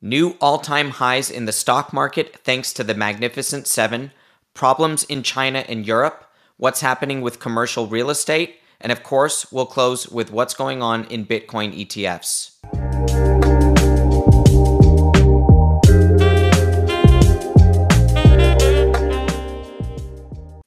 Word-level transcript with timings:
New 0.00 0.36
all 0.40 0.60
time 0.60 0.90
highs 0.90 1.28
in 1.28 1.46
the 1.46 1.52
stock 1.52 1.92
market 1.92 2.38
thanks 2.44 2.72
to 2.72 2.84
the 2.84 2.94
Magnificent 2.94 3.66
Seven, 3.66 4.12
problems 4.54 5.02
in 5.02 5.24
China 5.24 5.64
and 5.68 5.84
Europe, 5.84 6.24
what's 6.56 6.82
happening 6.82 7.20
with 7.20 7.40
commercial 7.40 7.88
real 7.88 8.08
estate, 8.08 8.60
and 8.80 8.92
of 8.92 9.02
course, 9.02 9.50
we'll 9.50 9.66
close 9.66 10.08
with 10.08 10.30
what's 10.30 10.54
going 10.54 10.84
on 10.84 11.04
in 11.06 11.26
Bitcoin 11.26 11.76
ETFs. 11.76 12.54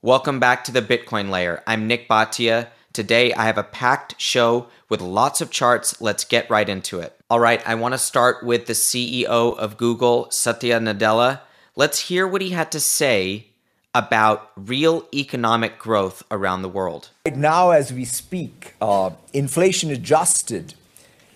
Welcome 0.01 0.41
back 0.41 0.65
to 0.65 0.73
the 0.73 0.81
Bitcoin 0.81 1.29
layer. 1.29 1.63
I'm 1.65 1.87
Nik 1.87 2.09
Bhatia. 2.09 2.67
Today 2.93 3.33
I 3.33 3.45
have 3.45 3.57
a 3.57 3.63
packed 3.63 4.19
show 4.19 4.67
with 4.89 4.99
lots 4.99 5.39
of 5.39 5.49
charts. 5.49 6.01
Let's 6.01 6.25
get 6.25 6.49
right 6.49 6.67
into 6.67 6.99
it. 6.99 7.17
All 7.29 7.39
right, 7.39 7.65
I 7.65 7.75
want 7.75 7.93
to 7.93 7.97
start 7.97 8.43
with 8.43 8.65
the 8.65 8.73
CEO 8.73 9.57
of 9.57 9.77
Google, 9.77 10.29
Satya 10.29 10.77
Nadella. 10.77 11.39
Let's 11.77 11.99
hear 12.09 12.27
what 12.27 12.41
he 12.41 12.49
had 12.49 12.69
to 12.73 12.81
say 12.81 13.47
about 13.95 14.51
real 14.57 15.07
economic 15.13 15.79
growth 15.79 16.23
around 16.29 16.63
the 16.63 16.69
world. 16.69 17.11
Right 17.25 17.37
now, 17.37 17.71
as 17.71 17.93
we 17.93 18.03
speak, 18.03 18.75
uh, 18.81 19.11
inflation 19.31 19.89
adjusted, 19.89 20.73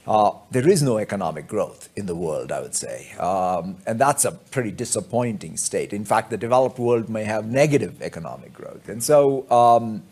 uh, 0.06 0.32
there 0.52 0.68
is 0.68 0.84
no 0.84 0.98
economic 1.00 1.48
growth 1.48 1.88
in 1.96 2.06
the 2.06 2.16
world, 2.16 2.52
I 2.52 2.60
would 2.60 2.76
say. 2.76 3.14
Um, 3.14 3.78
and 3.88 3.98
that's 3.98 4.26
a 4.26 4.34
pretty 4.34 4.72
disappointing 4.72 5.56
state. 5.56 5.94
In 5.94 6.04
fact, 6.04 6.32
the 6.32 6.38
developed 6.38 6.80
world 6.80 7.08
may 7.08 7.24
have 7.24 7.46
negative 7.46 8.02
economic 8.02 8.54
growth. 8.54 8.90
And 8.90 9.02
so, 9.02 9.50
um, 9.50 10.04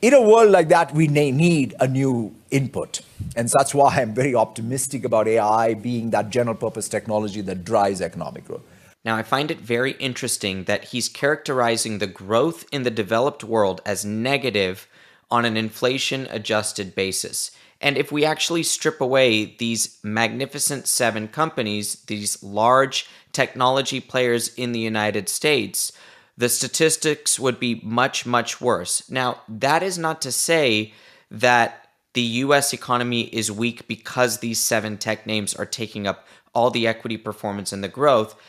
in 0.00 0.14
a 0.14 0.22
world 0.22 0.50
like 0.50 0.68
that, 0.68 0.94
we 0.94 1.08
need 1.08 1.74
a 1.80 1.88
new 1.88 2.34
input. 2.50 3.00
And 3.34 3.48
that's 3.48 3.74
why 3.74 3.96
I'm 3.96 4.14
very 4.14 4.34
optimistic 4.34 5.04
about 5.04 5.26
AI 5.26 5.74
being 5.74 6.10
that 6.10 6.30
general 6.30 6.56
purpose 6.56 6.88
technology 6.88 7.40
that 7.42 7.64
drives 7.64 8.00
economic 8.00 8.46
growth. 8.46 8.62
Now, 9.04 9.16
I 9.16 9.22
find 9.22 9.50
it 9.50 9.60
very 9.60 9.92
interesting 9.92 10.64
that 10.64 10.84
he's 10.84 11.08
characterizing 11.08 11.98
the 11.98 12.06
growth 12.06 12.64
in 12.70 12.82
the 12.82 12.90
developed 12.90 13.42
world 13.42 13.80
as 13.84 14.04
negative 14.04 14.86
on 15.30 15.44
an 15.44 15.56
inflation 15.56 16.26
adjusted 16.30 16.94
basis. 16.94 17.50
And 17.80 17.96
if 17.96 18.10
we 18.10 18.24
actually 18.24 18.64
strip 18.64 19.00
away 19.00 19.56
these 19.58 19.98
magnificent 20.02 20.88
seven 20.88 21.28
companies, 21.28 21.96
these 22.06 22.42
large 22.42 23.06
technology 23.32 24.00
players 24.00 24.52
in 24.54 24.72
the 24.72 24.80
United 24.80 25.28
States, 25.28 25.92
the 26.38 26.48
statistics 26.48 27.38
would 27.38 27.58
be 27.58 27.80
much, 27.82 28.24
much 28.24 28.60
worse. 28.60 29.10
Now, 29.10 29.42
that 29.48 29.82
is 29.82 29.98
not 29.98 30.22
to 30.22 30.30
say 30.30 30.94
that 31.32 31.88
the 32.14 32.22
US 32.22 32.72
economy 32.72 33.22
is 33.22 33.50
weak 33.50 33.88
because 33.88 34.38
these 34.38 34.60
seven 34.60 34.98
tech 34.98 35.26
names 35.26 35.52
are 35.52 35.66
taking 35.66 36.06
up 36.06 36.26
all 36.54 36.70
the 36.70 36.86
equity 36.86 37.16
performance 37.16 37.72
and 37.72 37.82
the 37.82 37.88
growth. 37.88 38.40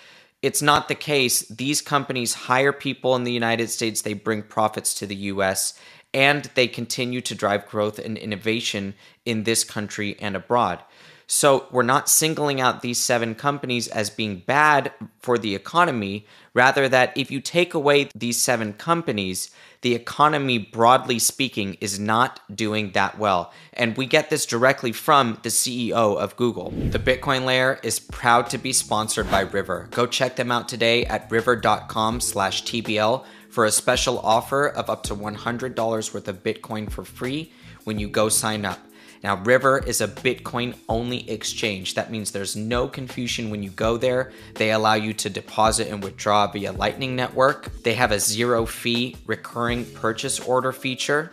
It's 0.44 0.62
not 0.62 0.88
the 0.88 0.96
case. 0.96 1.40
These 1.48 1.81
companies 1.81 2.34
hire 2.34 2.72
people 2.72 3.16
in 3.16 3.23
the 3.23 3.34
United 3.34 3.72
States, 3.72 4.03
they 4.03 4.14
bring 4.14 4.44
profits 4.44 4.94
to 4.96 5.08
the 5.08 5.16
US, 5.34 5.74
and 6.14 6.44
they 6.53 6.68
continue 6.68 7.22
to 7.22 7.36
drive 7.36 7.68
growth 7.68 7.98
and 7.98 8.20
innovation 8.20 8.94
in 9.26 9.44
this 9.44 9.64
country 9.64 10.16
and 10.20 10.36
abroad. 10.36 10.84
So 11.31 11.67
we're 11.69 11.83
not 11.83 12.09
singling 12.09 12.59
out 12.59 12.81
these 12.81 12.97
seven 12.97 13.35
companies 13.35 13.88
as 13.88 14.09
being 14.09 14.41
bad 14.47 14.91
for 15.19 15.38
the 15.38 15.53
economy. 15.53 16.25
Rather, 16.55 16.89
that 16.89 17.16
if 17.16 17.30
you 17.30 17.39
take 17.39 17.75
away 17.75 18.09
these 18.16 18.41
seven 18.41 18.73
companies, 18.73 19.52
the 19.81 19.94
economy, 19.94 20.57
broadly 20.57 21.19
speaking, 21.19 21.77
is 21.81 22.00
not 22.00 22.39
doing 22.53 22.94
that 22.94 23.19
well. 23.19 23.53
And 23.73 23.95
we 23.95 24.07
get 24.07 24.31
this 24.31 24.47
directly 24.47 24.91
from 24.91 25.38
the 25.44 25.50
CEO 25.50 26.17
of 26.17 26.35
Google. 26.35 26.72
The 26.72 26.97
Bitcoin 26.97 27.45
layer 27.45 27.80
is 27.83 28.00
proud 28.00 28.50
to 28.50 28.57
be 28.57 28.73
sponsored 28.73 29.30
by 29.30 29.41
River. 29.41 29.88
Go 29.91 30.07
check 30.07 30.35
them 30.35 30.52
out 30.52 30.67
today 30.67 31.05
at 31.05 31.30
river.com 31.30 32.22
slash 32.22 32.63
TBL 32.63 33.23
for 33.52 33.66
a 33.66 33.72
special 33.72 34.17
offer 34.17 34.67
of 34.67 34.89
up 34.89 35.03
to 35.03 35.16
$100 35.16 36.13
worth 36.13 36.28
of 36.28 36.44
Bitcoin 36.44 36.91
for 36.91 37.06
free 37.06 37.51
when 37.84 38.00
you 38.00 38.07
go 38.07 38.29
sign 38.29 38.66
up. 38.66 38.79
Now, 39.22 39.35
River 39.44 39.80
is 39.80 40.00
a 40.00 40.07
Bitcoin 40.07 40.75
only 40.88 41.30
exchange. 41.30 41.94
That 41.96 42.09
means 42.09 42.31
there's 42.31 42.56
no 42.56 42.88
confusion 42.88 43.50
when 43.50 43.62
you 43.62 43.69
go 43.72 43.97
there. 43.97 44.31
They 44.56 44.72
allow 44.72 44.94
you 44.94 45.13
to 45.16 45.30
deposit 45.30 45.90
and 45.90 46.02
withdraw 46.02 46.47
via 46.47 46.72
Lightning 46.72 47.16
Network. 47.16 47.84
They 47.84 47.96
have 47.96 48.12
a 48.12 48.19
zero 48.19 48.66
fee 48.66 49.18
recurring 49.25 49.85
purchase 49.85 50.40
order 50.40 50.72
feature. 50.72 51.31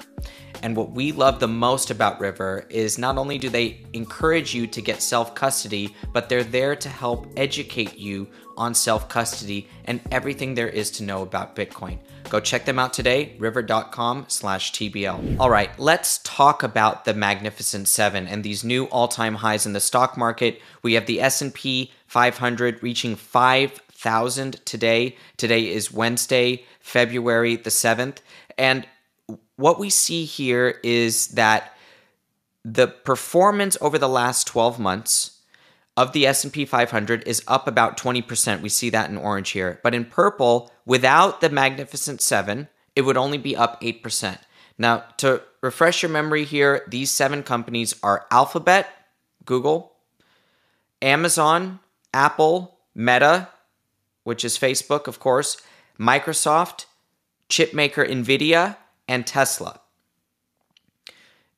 And 0.67 0.77
what 0.77 0.91
we 0.91 1.13
love 1.13 1.39
the 1.39 1.47
most 1.47 1.93
about 1.93 2.19
River 2.19 2.67
is 2.69 2.99
not 2.99 3.19
only 3.19 3.39
do 3.39 3.49
they 3.49 3.83
encourage 3.93 4.53
you 4.53 4.67
to 4.67 4.83
get 4.83 5.01
self 5.01 5.33
custody, 5.33 5.95
but 6.13 6.29
they're 6.29 6.43
there 6.43 6.75
to 6.75 6.89
help 6.89 7.29
educate 7.37 7.97
you 7.97 8.27
on 8.57 8.75
self 8.75 9.09
custody 9.09 9.69
and 9.85 10.01
everything 10.11 10.55
there 10.57 10.69
is 10.69 10.91
to 10.91 11.05
know 11.05 11.23
about 11.23 11.55
Bitcoin. 11.55 12.01
Go 12.31 12.41
check 12.41 12.65
them 12.65 12.81
out 12.81 12.93
today, 12.93 13.37
river.com 13.39 14.25
slash 14.27 14.73
TBL. 14.73 15.39
All 15.39 15.51
right, 15.51 15.71
let's 15.79 16.19
talk 16.25 16.65
about 16.65 17.05
the 17.05 17.15
Magnificent 17.15 17.87
Seven 17.87 18.27
and 18.27 18.43
these 18.43 18.65
new 18.65 18.87
all-time 18.87 19.37
highs 19.37 19.67
in 19.67 19.73
the 19.73 19.79
stock 19.79 20.17
market. 20.17 20.61
We 20.83 20.95
have 20.95 21.07
the 21.07 21.21
S&P 21.21 21.93
500 22.09 22.83
reaching 22.83 23.15
5,000 23.15 24.67
today. 24.67 25.15
Today 25.37 25.69
is 25.69 25.93
Wednesday, 25.93 26.65
February 26.81 27.55
the 27.55 27.71
7th. 27.71 28.17
And 28.59 28.85
what 29.57 29.79
we 29.79 29.91
see 29.91 30.25
here 30.25 30.79
is 30.83 31.29
that 31.29 31.75
the 32.65 32.87
performance 32.87 33.77
over 33.81 33.99
the 33.99 34.09
last 34.09 34.47
12 34.47 34.79
months 34.79 35.41
of 35.97 36.13
the 36.13 36.27
S&P 36.27 36.65
500 36.65 37.27
is 37.27 37.43
up 37.49 37.67
about 37.67 37.97
20%. 37.97 38.61
We 38.61 38.69
see 38.69 38.91
that 38.91 39.09
in 39.09 39.17
orange 39.17 39.51
here. 39.51 39.81
But 39.83 39.95
in 39.95 40.05
purple, 40.05 40.71
without 40.85 41.41
the 41.41 41.49
Magnificent 41.49 42.21
7, 42.21 42.69
it 42.95 43.03
would 43.03 43.17
only 43.17 43.39
be 43.39 43.57
up 43.57 43.81
8%. 43.81 44.39
Now, 44.79 45.05
to 45.19 45.43
refresh 45.63 46.03
your 46.03 46.11
memory 46.11 46.45
here, 46.45 46.85
these 46.87 47.11
seven 47.11 47.43
companies 47.43 47.95
are 48.03 48.27
Alphabet, 48.31 48.89
Google, 49.45 49.93
Amazon, 51.01 51.81
Apple, 52.13 52.79
Meta, 52.95 53.49
which 54.25 54.45
is 54.45 54.59
Facebook, 54.59 55.07
of 55.07 55.19
course, 55.19 55.57
Microsoft, 55.99 56.87
chipmaker 57.49 58.07
Nvidia, 58.07 58.77
and 59.09 59.27
Tesla. 59.27 59.81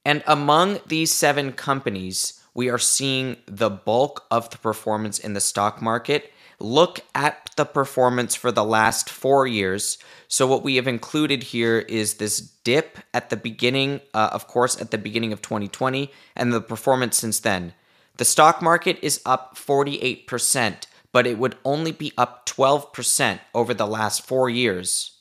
And 0.05 0.23
among 0.27 0.81
these 0.87 1.13
seven 1.13 1.53
companies, 1.53 2.43
we 2.55 2.71
are 2.71 2.79
seeing 2.79 3.37
the 3.47 3.71
bulk 3.71 4.25
of 4.31 4.51
the 4.51 4.59
performance 4.59 5.19
in 5.19 5.35
the 5.35 5.41
stock 5.41 5.83
market. 5.83 6.33
Look 6.59 7.01
at 7.15 7.51
the 7.57 7.65
performance 7.65 8.35
for 8.35 8.51
the 8.51 8.65
last 8.65 9.09
four 9.11 9.47
years. 9.47 9.99
So, 10.27 10.47
what 10.47 10.65
we 10.65 10.77
have 10.77 10.89
included 10.89 11.43
here 11.43 11.79
is 11.79 12.15
this 12.15 12.41
dip 12.41 12.99
at 13.15 13.31
the 13.31 13.37
beginning, 13.37 14.01
uh, 14.13 14.31
of 14.33 14.49
course, 14.49 14.81
at 14.81 14.91
the 14.91 14.99
beginning 14.99 15.33
of 15.33 15.41
2020, 15.41 16.11
and 16.35 16.53
the 16.53 16.61
performance 16.61 17.17
since 17.17 17.39
then. 17.39 17.75
The 18.17 18.25
stock 18.25 18.61
market 18.61 18.99
is 19.03 19.21
up 19.25 19.57
48%, 19.57 20.87
but 21.13 21.27
it 21.27 21.39
would 21.39 21.57
only 21.65 21.93
be 21.93 22.13
up 22.19 22.45
12% 22.47 23.39
over 23.55 23.73
the 23.73 23.87
last 23.87 24.27
four 24.27 24.51
years. 24.51 25.18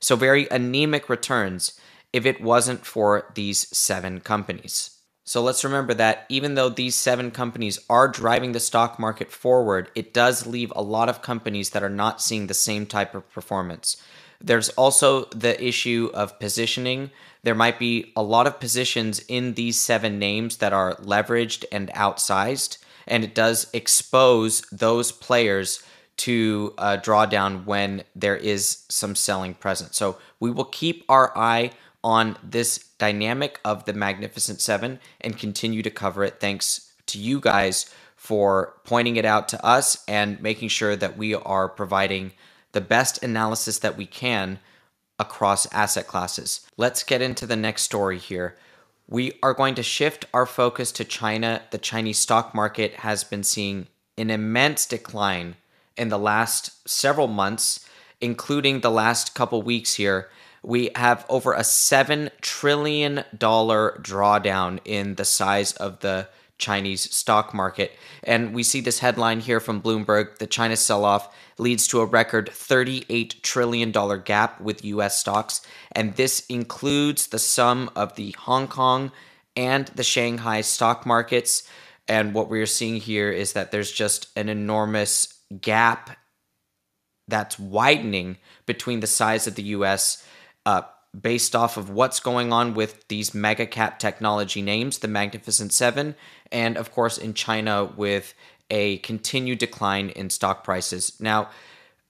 So, 0.00 0.16
very 0.16 0.46
anemic 0.50 1.08
returns 1.08 1.78
if 2.12 2.24
it 2.24 2.40
wasn't 2.40 2.86
for 2.86 3.30
these 3.34 3.68
seven 3.76 4.20
companies. 4.20 4.96
So 5.28 5.42
let's 5.42 5.64
remember 5.64 5.92
that 5.94 6.24
even 6.28 6.54
though 6.54 6.68
these 6.68 6.94
seven 6.94 7.32
companies 7.32 7.80
are 7.90 8.06
driving 8.06 8.52
the 8.52 8.60
stock 8.60 8.96
market 8.96 9.32
forward, 9.32 9.90
it 9.96 10.14
does 10.14 10.46
leave 10.46 10.72
a 10.76 10.82
lot 10.82 11.08
of 11.08 11.20
companies 11.20 11.70
that 11.70 11.82
are 11.82 11.90
not 11.90 12.22
seeing 12.22 12.46
the 12.46 12.54
same 12.54 12.86
type 12.86 13.12
of 13.12 13.28
performance. 13.32 13.96
There's 14.40 14.68
also 14.70 15.24
the 15.26 15.62
issue 15.62 16.10
of 16.14 16.38
positioning. 16.38 17.10
There 17.42 17.56
might 17.56 17.80
be 17.80 18.12
a 18.14 18.22
lot 18.22 18.46
of 18.46 18.60
positions 18.60 19.18
in 19.26 19.54
these 19.54 19.80
seven 19.80 20.20
names 20.20 20.58
that 20.58 20.72
are 20.72 20.94
leveraged 20.96 21.64
and 21.72 21.88
outsized, 21.88 22.78
and 23.08 23.24
it 23.24 23.34
does 23.34 23.66
expose 23.72 24.60
those 24.70 25.10
players 25.10 25.82
to 26.18 26.74
uh, 26.78 26.96
draw 26.96 27.26
down 27.26 27.64
when 27.66 28.02
there 28.14 28.36
is 28.36 28.84
some 28.88 29.14
selling 29.14 29.54
present. 29.54 29.94
So 29.94 30.18
we 30.40 30.50
will 30.50 30.64
keep 30.64 31.04
our 31.08 31.36
eye 31.36 31.72
on 32.02 32.36
this 32.42 32.78
dynamic 32.98 33.60
of 33.64 33.84
the 33.84 33.92
Magnificent 33.92 34.60
Seven 34.60 35.00
and 35.20 35.38
continue 35.38 35.82
to 35.82 35.90
cover 35.90 36.24
it. 36.24 36.40
Thanks 36.40 36.92
to 37.06 37.18
you 37.18 37.40
guys 37.40 37.92
for 38.16 38.74
pointing 38.84 39.16
it 39.16 39.24
out 39.24 39.48
to 39.48 39.64
us 39.64 40.02
and 40.08 40.40
making 40.40 40.68
sure 40.68 40.96
that 40.96 41.16
we 41.16 41.34
are 41.34 41.68
providing 41.68 42.32
the 42.72 42.80
best 42.80 43.22
analysis 43.22 43.78
that 43.80 43.96
we 43.96 44.06
can 44.06 44.58
across 45.18 45.72
asset 45.72 46.06
classes. 46.06 46.66
Let's 46.76 47.02
get 47.02 47.22
into 47.22 47.46
the 47.46 47.56
next 47.56 47.82
story 47.82 48.18
here. 48.18 48.56
We 49.08 49.32
are 49.42 49.54
going 49.54 49.76
to 49.76 49.82
shift 49.82 50.26
our 50.34 50.46
focus 50.46 50.92
to 50.92 51.04
China. 51.04 51.62
The 51.70 51.78
Chinese 51.78 52.18
stock 52.18 52.54
market 52.54 52.94
has 52.94 53.22
been 53.22 53.44
seeing 53.44 53.86
an 54.18 54.30
immense 54.30 54.86
decline 54.86 55.56
in 55.96 56.08
the 56.08 56.18
last 56.18 56.88
several 56.88 57.28
months, 57.28 57.88
including 58.20 58.80
the 58.80 58.90
last 58.90 59.34
couple 59.34 59.62
weeks 59.62 59.94
here 59.94 60.28
we 60.66 60.90
have 60.96 61.24
over 61.28 61.52
a 61.52 61.60
$7 61.60 62.28
trillion 62.40 63.22
drawdown 63.38 64.80
in 64.84 65.14
the 65.14 65.24
size 65.24 65.72
of 65.74 66.00
the 66.00 66.28
Chinese 66.58 67.14
stock 67.14 67.54
market. 67.54 67.92
And 68.24 68.52
we 68.52 68.64
see 68.64 68.80
this 68.80 68.98
headline 68.98 69.38
here 69.38 69.60
from 69.60 69.80
Bloomberg 69.80 70.38
the 70.38 70.46
China 70.48 70.76
sell 70.76 71.04
off 71.04 71.32
leads 71.58 71.86
to 71.86 72.00
a 72.00 72.04
record 72.04 72.50
$38 72.50 73.42
trillion 73.42 73.92
gap 74.24 74.60
with 74.60 74.84
US 74.84 75.18
stocks. 75.18 75.64
And 75.92 76.16
this 76.16 76.44
includes 76.46 77.28
the 77.28 77.38
sum 77.38 77.88
of 77.94 78.16
the 78.16 78.32
Hong 78.32 78.66
Kong 78.66 79.12
and 79.56 79.86
the 79.88 80.02
Shanghai 80.02 80.62
stock 80.62 81.06
markets. 81.06 81.62
And 82.08 82.34
what 82.34 82.50
we're 82.50 82.66
seeing 82.66 82.96
here 82.96 83.30
is 83.30 83.52
that 83.52 83.70
there's 83.70 83.92
just 83.92 84.36
an 84.36 84.48
enormous 84.48 85.35
gap 85.60 86.16
that's 87.28 87.58
widening 87.58 88.38
between 88.66 89.00
the 89.00 89.06
size 89.06 89.46
of 89.46 89.54
the 89.54 89.62
US. 89.62 90.24
Uh, 90.64 90.82
based 91.18 91.56
off 91.56 91.76
of 91.76 91.88
what's 91.88 92.20
going 92.20 92.52
on 92.52 92.74
with 92.74 93.08
these 93.08 93.34
mega 93.34 93.66
cap 93.66 93.98
technology 93.98 94.60
names, 94.60 94.98
the 94.98 95.08
Magnificent 95.08 95.72
Seven, 95.72 96.14
and 96.52 96.76
of 96.76 96.92
course 96.92 97.16
in 97.16 97.32
China 97.32 97.84
with 97.84 98.34
a 98.70 98.98
continued 98.98 99.58
decline 99.58 100.10
in 100.10 100.28
stock 100.28 100.64
prices. 100.64 101.18
Now, 101.20 101.48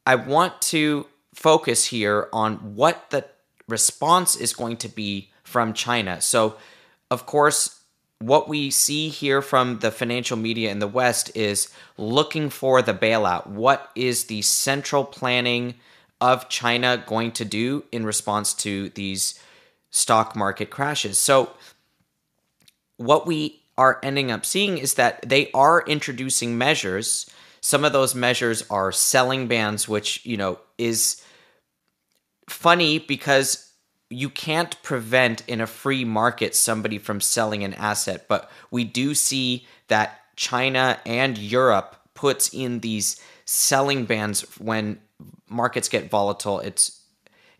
I 0.06 0.14
want 0.14 0.60
to 0.62 1.06
focus 1.34 1.86
here 1.86 2.28
on 2.32 2.74
what 2.74 3.10
the 3.10 3.26
response 3.68 4.36
is 4.36 4.52
going 4.54 4.78
to 4.78 4.88
be 4.88 5.30
from 5.42 5.72
China. 5.72 6.20
So, 6.20 6.56
of 7.10 7.26
course, 7.26 7.80
what 8.18 8.48
we 8.48 8.70
see 8.70 9.08
here 9.08 9.42
from 9.42 9.80
the 9.80 9.90
financial 9.90 10.36
media 10.36 10.70
in 10.70 10.78
the 10.78 10.88
West 10.88 11.30
is 11.36 11.68
looking 11.98 12.48
for 12.48 12.80
the 12.80 12.94
bailout. 12.94 13.46
What 13.46 13.90
is 13.94 14.24
the 14.24 14.42
central 14.42 15.04
planning 15.04 15.74
of 16.20 16.48
China 16.48 17.02
going 17.06 17.32
to 17.32 17.44
do 17.44 17.84
in 17.92 18.06
response 18.06 18.54
to 18.54 18.88
these 18.90 19.38
stock 19.90 20.34
market 20.34 20.70
crashes? 20.70 21.18
So, 21.18 21.50
what 22.96 23.26
we 23.26 23.60
are 23.76 24.00
ending 24.02 24.30
up 24.30 24.46
seeing 24.46 24.78
is 24.78 24.94
that 24.94 25.20
they 25.28 25.50
are 25.52 25.84
introducing 25.86 26.56
measures. 26.56 27.28
Some 27.60 27.84
of 27.84 27.92
those 27.92 28.14
measures 28.14 28.64
are 28.70 28.90
selling 28.90 29.48
bans, 29.48 29.86
which, 29.86 30.24
you 30.24 30.38
know, 30.38 30.58
is 30.78 31.22
funny 32.48 32.98
because 32.98 33.65
you 34.08 34.30
can't 34.30 34.80
prevent 34.82 35.42
in 35.48 35.60
a 35.60 35.66
free 35.66 36.04
market 36.04 36.54
somebody 36.54 36.98
from 36.98 37.20
selling 37.20 37.64
an 37.64 37.74
asset, 37.74 38.26
but 38.28 38.50
we 38.70 38.84
do 38.84 39.14
see 39.14 39.66
that 39.88 40.20
China 40.36 40.98
and 41.04 41.36
Europe 41.36 41.96
puts 42.14 42.48
in 42.52 42.80
these 42.80 43.20
selling 43.44 44.04
bans 44.04 44.42
when 44.58 45.00
markets 45.48 45.88
get 45.88 46.10
volatile. 46.10 46.60
It's 46.60 47.02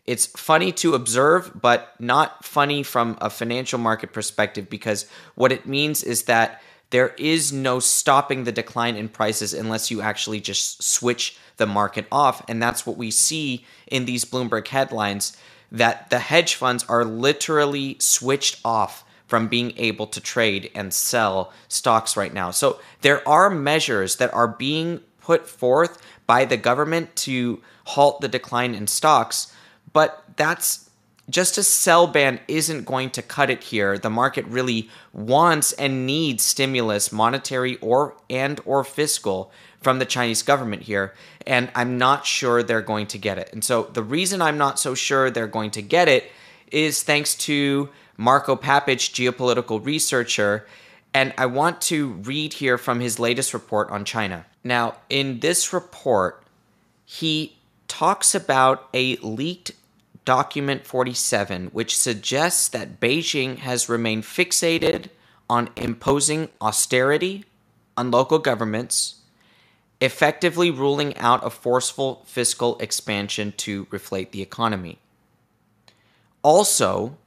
it's 0.05 0.25
funny 0.25 0.71
to 0.71 0.95
observe, 0.95 1.51
but 1.61 1.93
not 1.99 2.45
funny 2.45 2.81
from 2.81 3.17
a 3.19 3.29
financial 3.29 3.77
market 3.77 4.13
perspective 4.13 4.69
because 4.69 5.05
what 5.35 5.51
it 5.51 5.65
means 5.65 6.01
is 6.01 6.23
that 6.23 6.61
there 6.91 7.09
is 7.17 7.51
no 7.51 7.79
stopping 7.79 8.45
the 8.45 8.53
decline 8.53 8.95
in 8.95 9.09
prices 9.09 9.53
unless 9.53 9.91
you 9.91 10.01
actually 10.01 10.39
just 10.39 10.81
switch 10.81 11.37
the 11.57 11.65
market 11.65 12.05
off. 12.09 12.41
And 12.47 12.63
that's 12.63 12.85
what 12.85 12.95
we 12.95 13.11
see 13.11 13.65
in 13.87 14.05
these 14.05 14.23
Bloomberg 14.23 14.67
headlines 14.69 15.35
that 15.71 16.09
the 16.09 16.19
hedge 16.19 16.55
funds 16.55 16.85
are 16.87 17.03
literally 17.05 17.97
switched 17.99 18.59
off 18.63 19.03
from 19.27 19.47
being 19.47 19.73
able 19.77 20.07
to 20.07 20.21
trade 20.21 20.71
and 20.73 20.93
sell 20.93 21.51
stocks 21.67 22.15
right 22.15 22.33
now. 22.33 22.51
So 22.51 22.79
there 23.01 23.27
are 23.27 23.49
measures 23.49 24.15
that 24.17 24.33
are 24.33 24.47
being 24.47 25.01
put 25.21 25.47
forth 25.47 26.01
by 26.25 26.45
the 26.45 26.57
government 26.57 27.15
to 27.17 27.61
halt 27.85 28.21
the 28.21 28.27
decline 28.29 28.73
in 28.73 28.87
stocks 28.87 29.53
but 29.97 30.23
that's 30.35 30.89
just 31.29 31.57
a 31.57 31.63
sell 31.63 32.05
ban 32.05 32.39
isn't 32.47 32.85
going 32.85 33.09
to 33.09 33.21
cut 33.23 33.49
it 33.49 33.63
here. 33.63 33.97
The 33.97 34.11
market 34.11 34.45
really 34.45 34.89
wants 35.11 35.73
and 35.73 36.05
needs 36.05 36.43
stimulus, 36.43 37.11
monetary 37.11 37.77
or 37.77 38.15
and 38.29 38.61
or 38.63 38.83
fiscal 38.83 39.51
from 39.81 39.99
the 39.99 40.05
Chinese 40.05 40.41
government 40.41 40.83
here, 40.83 41.13
and 41.45 41.69
I'm 41.75 41.97
not 41.97 42.25
sure 42.25 42.63
they're 42.63 42.81
going 42.81 43.07
to 43.07 43.17
get 43.17 43.37
it. 43.37 43.49
And 43.53 43.63
so 43.63 43.83
the 43.83 44.03
reason 44.03 44.41
I'm 44.41 44.57
not 44.57 44.79
so 44.79 44.95
sure 44.95 45.29
they're 45.29 45.47
going 45.47 45.71
to 45.71 45.81
get 45.81 46.07
it 46.07 46.31
is 46.71 47.03
thanks 47.03 47.35
to 47.35 47.89
Marco 48.17 48.55
Papic, 48.55 48.97
geopolitical 48.97 49.83
researcher, 49.85 50.67
and 51.13 51.33
I 51.37 51.45
want 51.45 51.81
to 51.83 52.09
read 52.09 52.53
here 52.53 52.77
from 52.77 52.99
his 52.99 53.19
latest 53.19 53.53
report 53.53 53.89
on 53.89 54.05
China. 54.05 54.45
Now, 54.63 54.95
in 55.09 55.39
this 55.39 55.71
report, 55.71 56.43
he 57.05 57.57
talks 57.87 58.35
about 58.35 58.89
a 58.93 59.15
leaked 59.17 59.71
Document 60.25 60.85
47, 60.85 61.67
which 61.67 61.97
suggests 61.97 62.67
that 62.67 62.99
Beijing 62.99 63.59
has 63.59 63.87
remained 63.87 64.23
fixated 64.23 65.05
on 65.49 65.69
imposing 65.77 66.49
austerity 66.61 67.45
on 67.95 68.11
local 68.11 68.37
governments, 68.37 69.21
effectively 69.99 70.69
ruling 70.69 71.17
out 71.17 71.45
a 71.45 71.49
forceful 71.49 72.23
fiscal 72.25 72.77
expansion 72.79 73.53
to 73.57 73.85
reflate 73.85 74.31
the 74.31 74.41
economy. 74.41 74.99
Also, 76.43 77.17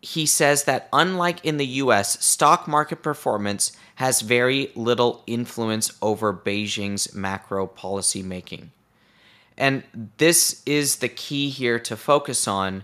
he 0.00 0.26
says 0.26 0.64
that 0.64 0.88
unlike 0.92 1.44
in 1.44 1.58
the 1.58 1.66
US, 1.66 2.22
stock 2.24 2.66
market 2.66 3.02
performance 3.02 3.72
has 3.96 4.20
very 4.20 4.72
little 4.74 5.22
influence 5.28 5.92
over 6.02 6.32
Beijing's 6.32 7.14
macro 7.14 7.68
policy 7.68 8.22
making. 8.22 8.72
And 9.56 9.84
this 10.16 10.60
is 10.66 10.96
the 10.96 11.08
key 11.08 11.50
here 11.50 11.78
to 11.80 11.96
focus 11.96 12.48
on. 12.48 12.82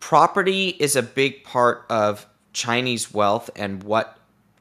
Property 0.00 0.68
is 0.68 0.96
a 0.96 1.02
big 1.02 1.44
part 1.44 1.86
of 1.88 2.26
Chinese 2.52 3.12
wealth 3.14 3.48
and 3.56 3.82
what 3.82 4.17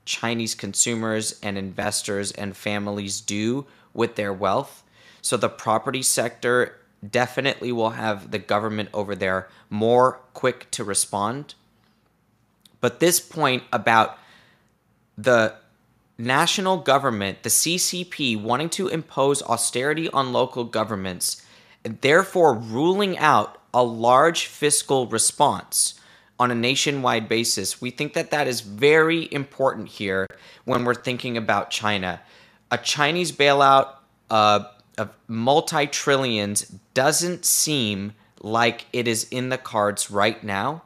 Chinese 0.08 0.56
consumers 0.56 1.40
and 1.44 1.58
investors 1.58 2.32
and 2.32 2.58
families 2.58 3.22
do 3.22 3.68
with 3.94 4.16
their 4.16 4.34
wealth. 4.34 4.84
So 5.22 5.38
the 5.38 5.50
property 5.50 6.02
sector 6.02 6.78
definitely 7.08 7.72
will 7.72 7.92
have 7.92 8.32
the 8.32 8.40
government 8.40 8.90
over 8.94 9.16
there 9.16 9.50
more 9.70 10.22
quick 10.34 10.72
to 10.72 10.84
respond. 10.84 11.54
But 12.80 13.00
this 13.00 13.20
point 13.20 13.64
about 13.72 14.18
the 15.18 15.56
national 16.18 16.78
government, 16.78 17.44
the 17.44 17.50
CCP, 17.50 18.42
wanting 18.42 18.70
to 18.70 18.88
impose 18.88 19.44
austerity 19.44 20.10
on 20.10 20.32
local 20.32 20.64
governments, 20.64 21.46
and 21.84 22.00
therefore 22.02 22.54
ruling 22.54 23.18
out 23.18 23.62
a 23.74 23.84
large 23.84 24.46
fiscal 24.46 25.06
response 25.08 25.97
on 26.40 26.52
a 26.52 26.56
nationwide 26.56 27.28
basis. 27.28 27.82
We 27.82 27.90
think 27.90 28.14
that 28.14 28.32
that 28.32 28.48
is 28.48 28.62
very 28.62 29.28
important 29.32 29.88
here 29.88 30.28
when 30.66 30.86
we're 30.86 30.94
thinking 30.94 31.38
about 31.38 31.70
China. 31.70 32.22
A 32.72 32.78
Chinese 32.78 33.32
bailout 33.32 33.90
uh, 34.30 34.66
of 34.98 35.10
multi 35.28 35.88
trillions 35.88 36.64
doesn't 36.94 37.46
seem 37.46 38.14
like 38.42 38.86
it 38.94 39.08
is 39.08 39.28
in 39.32 39.50
the 39.50 39.58
cards 39.58 40.12
right 40.12 40.44
now 40.44 40.84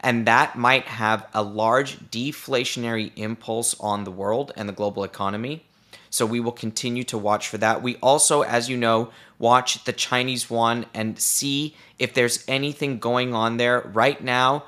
and 0.00 0.26
that 0.26 0.56
might 0.56 0.84
have 0.84 1.26
a 1.34 1.42
large 1.42 1.98
deflationary 2.10 3.12
impulse 3.16 3.78
on 3.80 4.04
the 4.04 4.10
world 4.10 4.50
and 4.56 4.68
the 4.68 4.72
global 4.72 5.04
economy. 5.04 5.64
So 6.08 6.26
we 6.26 6.40
will 6.40 6.52
continue 6.52 7.04
to 7.04 7.18
watch 7.18 7.48
for 7.48 7.58
that. 7.58 7.82
We 7.82 7.96
also, 7.96 8.42
as 8.42 8.68
you 8.68 8.76
know, 8.76 9.10
watch 9.38 9.84
the 9.84 9.92
Chinese 9.92 10.50
yuan 10.50 10.86
and 10.94 11.18
see 11.18 11.76
if 11.98 12.14
there's 12.14 12.44
anything 12.48 12.98
going 12.98 13.34
on 13.34 13.58
there. 13.58 13.80
Right 13.92 14.22
now, 14.22 14.64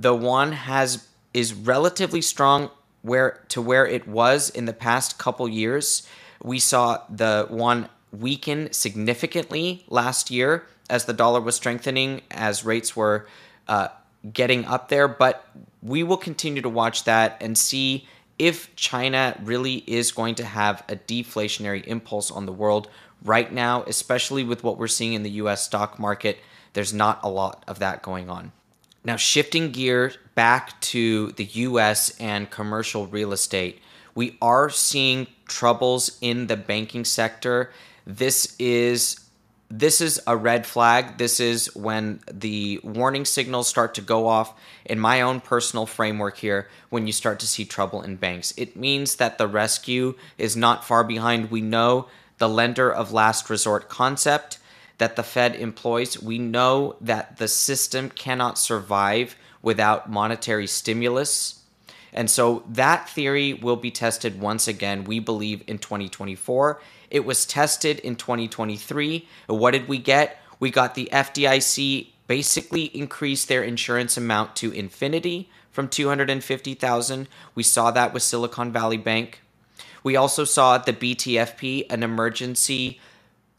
the 0.00 0.16
yuan 0.16 0.52
has 0.52 1.06
is 1.34 1.52
relatively 1.52 2.22
strong 2.22 2.70
where 3.02 3.44
to 3.48 3.62
where 3.62 3.86
it 3.86 4.08
was 4.08 4.50
in 4.50 4.64
the 4.64 4.72
past 4.72 5.18
couple 5.18 5.48
years. 5.48 6.06
We 6.42 6.58
saw 6.58 7.02
the 7.08 7.46
yuan 7.50 7.88
weaken 8.10 8.72
significantly 8.72 9.84
last 9.88 10.30
year 10.30 10.66
as 10.88 11.04
the 11.04 11.12
dollar 11.12 11.40
was 11.40 11.54
strengthening, 11.54 12.22
as 12.30 12.64
rates 12.64 12.96
were 12.96 13.26
uh, 13.68 13.88
getting 14.32 14.64
up 14.64 14.88
there, 14.88 15.06
but 15.06 15.46
we 15.82 16.02
will 16.02 16.16
continue 16.16 16.62
to 16.62 16.68
watch 16.68 17.04
that 17.04 17.36
and 17.40 17.56
see 17.56 18.08
if 18.38 18.74
China 18.74 19.38
really 19.44 19.84
is 19.86 20.12
going 20.12 20.34
to 20.34 20.44
have 20.44 20.82
a 20.88 20.96
deflationary 20.96 21.86
impulse 21.86 22.30
on 22.30 22.46
the 22.46 22.52
world. 22.52 22.88
Right 23.22 23.52
now, 23.52 23.84
especially 23.86 24.44
with 24.44 24.64
what 24.64 24.78
we're 24.78 24.88
seeing 24.88 25.12
in 25.12 25.22
the 25.22 25.30
US 25.42 25.62
stock 25.62 25.98
market, 25.98 26.38
there's 26.72 26.94
not 26.94 27.20
a 27.22 27.28
lot 27.28 27.62
of 27.68 27.78
that 27.78 28.02
going 28.02 28.30
on. 28.30 28.52
Now, 29.04 29.16
shifting 29.16 29.70
gear 29.70 30.12
back 30.34 30.78
to 30.80 31.32
the 31.32 31.44
US 31.44 32.14
and 32.20 32.50
commercial 32.50 33.06
real 33.06 33.32
estate, 33.32 33.80
we 34.14 34.36
are 34.42 34.68
seeing 34.68 35.26
troubles 35.46 36.18
in 36.20 36.46
the 36.48 36.56
banking 36.56 37.04
sector. 37.04 37.70
This 38.06 38.56
is 38.58 39.20
this 39.72 40.00
is 40.00 40.20
a 40.26 40.36
red 40.36 40.66
flag. 40.66 41.16
This 41.16 41.38
is 41.38 41.74
when 41.76 42.20
the 42.30 42.80
warning 42.82 43.24
signals 43.24 43.68
start 43.68 43.94
to 43.94 44.00
go 44.00 44.26
off 44.26 44.52
in 44.84 44.98
my 44.98 45.20
own 45.20 45.40
personal 45.40 45.86
framework 45.86 46.38
here 46.38 46.68
when 46.88 47.06
you 47.06 47.12
start 47.12 47.38
to 47.40 47.46
see 47.46 47.64
trouble 47.64 48.02
in 48.02 48.16
banks. 48.16 48.52
It 48.56 48.74
means 48.74 49.16
that 49.16 49.38
the 49.38 49.46
rescue 49.46 50.16
is 50.38 50.56
not 50.56 50.84
far 50.84 51.04
behind. 51.04 51.52
We 51.52 51.60
know 51.60 52.08
the 52.38 52.48
lender 52.48 52.92
of 52.92 53.12
last 53.12 53.48
resort 53.48 53.88
concept 53.88 54.58
that 55.00 55.16
the 55.16 55.22
Fed 55.22 55.56
employs. 55.56 56.20
We 56.20 56.38
know 56.38 56.94
that 57.00 57.38
the 57.38 57.48
system 57.48 58.10
cannot 58.10 58.58
survive 58.58 59.34
without 59.62 60.10
monetary 60.10 60.66
stimulus. 60.66 61.62
And 62.12 62.30
so 62.30 62.64
that 62.68 63.08
theory 63.08 63.54
will 63.54 63.76
be 63.76 63.90
tested 63.90 64.38
once 64.38 64.68
again, 64.68 65.04
we 65.04 65.18
believe, 65.18 65.64
in 65.66 65.78
2024. 65.78 66.82
It 67.10 67.24
was 67.24 67.46
tested 67.46 67.98
in 68.00 68.14
2023. 68.14 69.26
What 69.46 69.70
did 69.70 69.88
we 69.88 69.96
get? 69.96 70.36
We 70.58 70.70
got 70.70 70.94
the 70.94 71.08
FDIC 71.10 72.08
basically 72.26 72.84
increase 72.84 73.46
their 73.46 73.62
insurance 73.62 74.18
amount 74.18 74.54
to 74.56 74.70
infinity 74.70 75.48
from 75.72 75.88
250,000. 75.88 77.26
We 77.54 77.62
saw 77.62 77.90
that 77.90 78.12
with 78.12 78.22
Silicon 78.22 78.70
Valley 78.70 78.98
Bank. 78.98 79.40
We 80.02 80.14
also 80.14 80.44
saw 80.44 80.76
the 80.76 80.92
BTFP, 80.92 81.86
an 81.88 82.02
emergency 82.02 83.00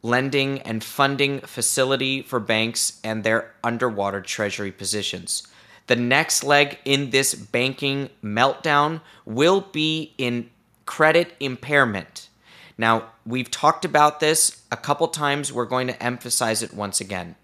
lending 0.03 0.59
and 0.61 0.83
funding 0.83 1.39
facility 1.41 2.21
for 2.21 2.39
banks 2.39 2.99
and 3.03 3.23
their 3.23 3.53
underwater 3.63 4.21
treasury 4.21 4.71
positions. 4.71 5.47
The 5.87 5.95
next 5.95 6.43
leg 6.43 6.79
in 6.85 7.09
this 7.09 7.35
banking 7.35 8.09
meltdown 8.23 9.01
will 9.25 9.61
be 9.61 10.13
in 10.17 10.49
credit 10.85 11.33
impairment. 11.39 12.29
Now, 12.77 13.09
we've 13.25 13.51
talked 13.51 13.85
about 13.85 14.19
this 14.19 14.63
a 14.71 14.77
couple 14.77 15.07
times. 15.07 15.53
We're 15.53 15.65
going 15.65 15.87
to 15.87 16.03
emphasize 16.03 16.63
it 16.63 16.73
once 16.73 16.99
again. 16.99 17.35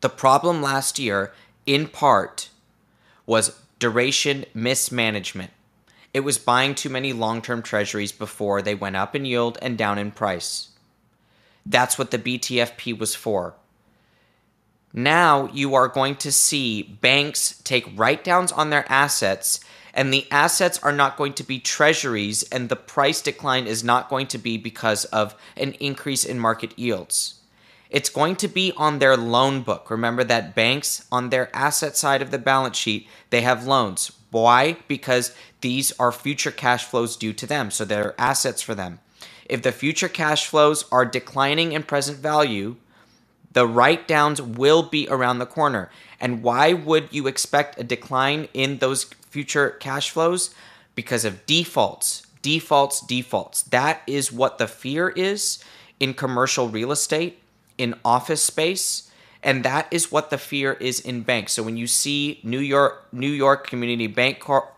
The 0.00 0.08
problem 0.08 0.62
last 0.62 0.98
year, 0.98 1.32
in 1.66 1.88
part, 1.88 2.48
was 3.26 3.60
duration 3.78 4.44
mismanagement. 4.54 5.50
It 6.14 6.20
was 6.20 6.38
buying 6.38 6.74
too 6.74 6.88
many 6.88 7.12
long 7.12 7.42
term 7.42 7.62
treasuries 7.62 8.12
before 8.12 8.62
they 8.62 8.74
went 8.74 8.96
up 8.96 9.14
in 9.14 9.24
yield 9.24 9.58
and 9.60 9.76
down 9.76 9.98
in 9.98 10.12
price. 10.12 10.68
That's 11.66 11.98
what 11.98 12.12
the 12.12 12.18
BTFP 12.18 12.96
was 12.98 13.14
for. 13.14 13.54
Now 14.92 15.50
you 15.52 15.74
are 15.74 15.88
going 15.88 16.16
to 16.16 16.32
see 16.32 16.82
banks 16.82 17.60
take 17.64 17.98
write 17.98 18.24
downs 18.24 18.52
on 18.52 18.70
their 18.70 18.90
assets, 18.90 19.60
and 19.92 20.12
the 20.12 20.26
assets 20.30 20.78
are 20.82 20.92
not 20.92 21.16
going 21.16 21.32
to 21.34 21.42
be 21.42 21.58
treasuries, 21.58 22.44
and 22.44 22.68
the 22.68 22.76
price 22.76 23.20
decline 23.20 23.66
is 23.66 23.82
not 23.82 24.08
going 24.08 24.28
to 24.28 24.38
be 24.38 24.56
because 24.56 25.04
of 25.06 25.34
an 25.56 25.72
increase 25.72 26.24
in 26.24 26.38
market 26.38 26.78
yields. 26.78 27.40
It's 27.90 28.10
going 28.10 28.36
to 28.36 28.48
be 28.48 28.72
on 28.76 28.98
their 28.98 29.16
loan 29.16 29.62
book. 29.62 29.90
Remember 29.90 30.24
that 30.24 30.54
banks, 30.54 31.06
on 31.10 31.30
their 31.30 31.54
asset 31.54 31.96
side 31.96 32.22
of 32.22 32.30
the 32.30 32.38
balance 32.38 32.76
sheet, 32.76 33.06
they 33.30 33.42
have 33.42 33.66
loans. 33.66 34.12
Why? 34.30 34.76
Because 34.88 35.34
these 35.60 35.92
are 35.98 36.12
future 36.12 36.50
cash 36.50 36.84
flows 36.84 37.16
due 37.16 37.32
to 37.34 37.46
them. 37.46 37.70
So 37.70 37.84
they're 37.84 38.14
assets 38.18 38.60
for 38.60 38.74
them. 38.74 39.00
If 39.48 39.62
the 39.62 39.72
future 39.72 40.08
cash 40.08 40.46
flows 40.46 40.84
are 40.90 41.04
declining 41.04 41.72
in 41.72 41.82
present 41.82 42.18
value, 42.18 42.76
the 43.52 43.66
write 43.66 44.06
downs 44.06 44.42
will 44.42 44.82
be 44.82 45.08
around 45.08 45.38
the 45.38 45.46
corner. 45.46 45.90
And 46.20 46.42
why 46.42 46.72
would 46.72 47.08
you 47.10 47.26
expect 47.26 47.80
a 47.80 47.84
decline 47.84 48.48
in 48.52 48.78
those 48.78 49.04
future 49.04 49.70
cash 49.70 50.10
flows? 50.10 50.54
Because 50.94 51.24
of 51.24 51.46
defaults, 51.46 52.26
defaults, 52.42 53.00
defaults. 53.00 53.62
That 53.62 54.02
is 54.06 54.32
what 54.32 54.58
the 54.58 54.66
fear 54.66 55.08
is 55.10 55.62
in 56.00 56.14
commercial 56.14 56.68
real 56.68 56.92
estate, 56.92 57.40
in 57.78 57.94
office 58.04 58.42
space, 58.42 59.10
and 59.42 59.64
that 59.64 59.86
is 59.90 60.10
what 60.10 60.30
the 60.30 60.38
fear 60.38 60.72
is 60.74 61.00
in 61.00 61.22
banks. 61.22 61.52
So 61.52 61.62
when 61.62 61.76
you 61.76 61.86
see 61.86 62.40
New 62.42 62.58
York 62.58 63.06
New 63.12 63.30
York 63.30 63.66
Community 63.66 64.08
Bancorp 64.08 64.68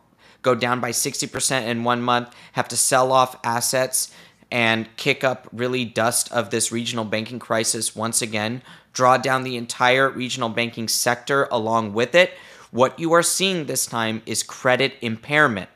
go 0.42 0.54
down 0.54 0.80
by 0.80 0.90
60% 0.90 1.66
in 1.66 1.84
1 1.84 2.02
month, 2.02 2.34
have 2.52 2.68
to 2.68 2.76
sell 2.76 3.10
off 3.12 3.37
assets 3.42 4.12
and 4.50 4.88
kick 4.96 5.22
up 5.22 5.48
really 5.52 5.84
dust 5.84 6.32
of 6.32 6.50
this 6.50 6.72
regional 6.72 7.04
banking 7.04 7.38
crisis 7.38 7.94
once 7.94 8.22
again, 8.22 8.62
draw 8.92 9.16
down 9.16 9.42
the 9.42 9.56
entire 9.56 10.08
regional 10.08 10.48
banking 10.48 10.88
sector 10.88 11.48
along 11.50 11.92
with 11.92 12.14
it. 12.14 12.32
What 12.70 12.98
you 12.98 13.12
are 13.12 13.22
seeing 13.22 13.66
this 13.66 13.86
time 13.86 14.22
is 14.26 14.42
credit 14.42 14.94
impairment. 15.00 15.68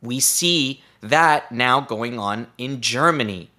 We 0.00 0.20
see 0.20 0.82
that 1.00 1.50
now 1.52 1.80
going 1.80 2.18
on 2.18 2.48
in 2.56 2.80
Germany. 2.80 3.50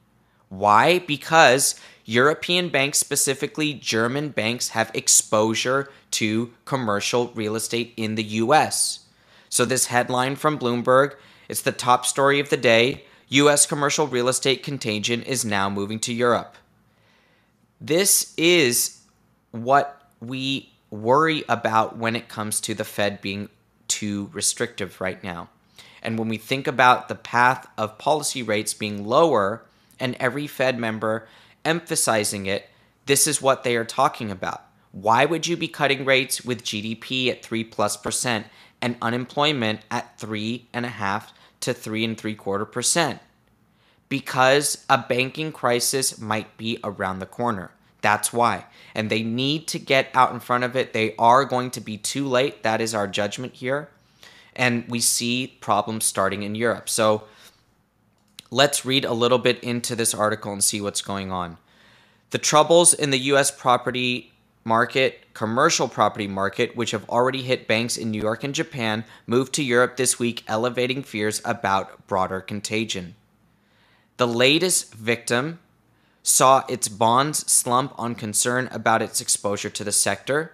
Why? 0.49 0.99
Because 0.99 1.79
European 2.05 2.69
banks, 2.69 2.97
specifically 2.97 3.73
German 3.73 4.29
banks, 4.29 4.69
have 4.69 4.91
exposure 4.93 5.91
to 6.11 6.51
commercial 6.65 7.31
real 7.35 7.55
estate 7.55 7.93
in 7.97 8.15
the 8.15 8.23
US. 8.23 9.05
So, 9.47 9.65
this 9.65 9.87
headline 9.87 10.35
from 10.35 10.57
Bloomberg, 10.59 11.15
it's 11.47 11.61
the 11.61 11.71
top 11.71 12.05
story 12.05 12.39
of 12.39 12.49
the 12.49 12.57
day 12.57 13.03
US 13.29 13.65
commercial 13.65 14.07
real 14.07 14.27
estate 14.27 14.63
contagion 14.63 15.21
is 15.21 15.45
now 15.45 15.69
moving 15.69 15.99
to 15.99 16.13
Europe. 16.13 16.55
This 17.79 18.33
is 18.37 19.01
what 19.51 20.09
we 20.19 20.73
worry 20.89 21.43
about 21.47 21.97
when 21.97 22.15
it 22.15 22.27
comes 22.27 22.59
to 22.61 22.73
the 22.73 22.83
Fed 22.83 23.21
being 23.21 23.49
too 23.87 24.29
restrictive 24.33 24.99
right 24.99 25.23
now. 25.23 25.49
And 26.01 26.17
when 26.17 26.27
we 26.27 26.37
think 26.37 26.65
about 26.67 27.07
the 27.07 27.15
path 27.15 27.67
of 27.77 27.97
policy 27.97 28.41
rates 28.41 28.73
being 28.73 29.05
lower 29.05 29.63
and 29.99 30.15
every 30.19 30.47
Fed 30.47 30.79
member 30.79 31.27
emphasizing 31.63 32.47
it, 32.47 32.69
this 33.05 33.27
is 33.27 33.41
what 33.41 33.63
they 33.63 33.75
are 33.75 33.85
talking 33.85 34.31
about. 34.31 34.63
Why 34.91 35.25
would 35.25 35.45
you 35.45 35.55
be 35.55 35.67
cutting 35.67 36.03
rates 36.03 36.43
with 36.43 36.63
GDP 36.63 37.29
at 37.29 37.43
3 37.43 37.63
plus 37.65 37.95
percent 37.95 38.47
and 38.81 38.95
unemployment 39.01 39.81
at 39.91 40.17
three 40.17 40.67
and 40.73 40.85
a 40.85 40.89
half 40.89 41.33
to 41.61 41.73
three 41.73 42.03
and 42.03 42.17
three 42.17 42.35
quarter 42.35 42.65
percent 42.65 43.19
because 44.09 44.83
a 44.89 44.97
banking 44.97 45.51
crisis 45.51 46.19
might 46.19 46.57
be 46.57 46.79
around 46.83 47.19
the 47.19 47.25
corner. 47.25 47.71
That's 48.01 48.33
why. 48.33 48.65
And 48.95 49.09
they 49.09 49.23
need 49.23 49.67
to 49.67 49.79
get 49.79 50.09
out 50.13 50.33
in 50.33 50.39
front 50.39 50.63
of 50.63 50.75
it. 50.75 50.93
They 50.93 51.15
are 51.17 51.45
going 51.45 51.71
to 51.71 51.81
be 51.81 51.97
too 51.97 52.27
late. 52.27 52.63
That 52.63 52.81
is 52.81 52.95
our 52.95 53.07
judgment 53.07 53.53
here. 53.55 53.89
And 54.55 54.85
we 54.87 54.99
see 54.99 55.57
problems 55.59 56.05
starting 56.05 56.43
in 56.43 56.55
Europe. 56.55 56.89
So 56.89 57.23
let's 58.49 58.85
read 58.85 59.05
a 59.05 59.13
little 59.13 59.37
bit 59.37 59.63
into 59.63 59.95
this 59.95 60.13
article 60.13 60.51
and 60.51 60.63
see 60.63 60.81
what's 60.81 61.01
going 61.01 61.31
on. 61.31 61.57
The 62.31 62.37
troubles 62.37 62.93
in 62.93 63.11
the 63.11 63.19
US 63.19 63.51
property 63.51 64.31
market, 64.69 65.33
commercial 65.33 65.87
property 65.87 66.27
market, 66.27 66.75
which 66.75 66.91
have 66.91 67.09
already 67.09 67.41
hit 67.41 67.67
banks 67.67 67.97
in 67.97 68.11
New 68.11 68.21
York 68.21 68.43
and 68.43 68.53
Japan, 68.53 69.03
moved 69.25 69.51
to 69.55 69.63
Europe 69.63 69.97
this 69.97 70.19
week, 70.19 70.43
elevating 70.47 71.01
fears 71.01 71.41
about 71.43 72.05
broader 72.05 72.39
contagion. 72.39 73.15
The 74.17 74.27
latest 74.27 74.93
victim 74.93 75.57
saw 76.21 76.63
its 76.69 76.87
bonds 76.87 77.51
slump 77.51 77.93
on 77.97 78.13
concern 78.13 78.69
about 78.71 79.01
its 79.01 79.19
exposure 79.19 79.71
to 79.71 79.83
the 79.83 79.91
sector. 79.91 80.53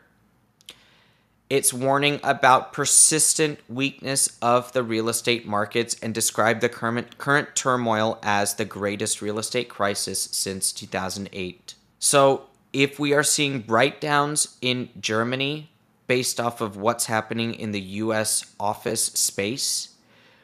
It's 1.50 1.74
warning 1.74 2.22
about 2.24 2.72
persistent 2.72 3.60
weakness 3.68 4.38
of 4.42 4.72
the 4.72 4.82
real 4.82 5.10
estate 5.10 5.46
markets 5.46 5.98
and 6.02 6.14
described 6.14 6.62
the 6.62 6.70
current, 6.70 7.18
current 7.18 7.54
turmoil 7.54 8.18
as 8.24 8.54
the 8.54 8.66
greatest 8.66 9.22
real 9.22 9.40
estate 9.40 9.68
crisis 9.68 10.22
since 10.32 10.72
2008. 10.72 11.76
So, 12.00 12.48
if 12.76 13.00
we 13.00 13.14
are 13.14 13.24
seeing 13.24 13.64
write 13.68 14.02
downs 14.02 14.58
in 14.62 14.90
Germany 15.00 15.72
based 16.08 16.42
off 16.42 16.60
of 16.60 16.76
what's 16.76 17.06
happening 17.06 17.54
in 17.54 17.72
the 17.72 17.80
US 17.80 18.54
office 18.60 19.06
space, 19.06 19.96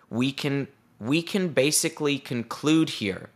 we 0.09 0.31
can 0.31 0.69
we 0.97 1.21
can 1.21 1.50
basically 1.50 2.17
conclude 2.17 2.89
here 2.89 3.29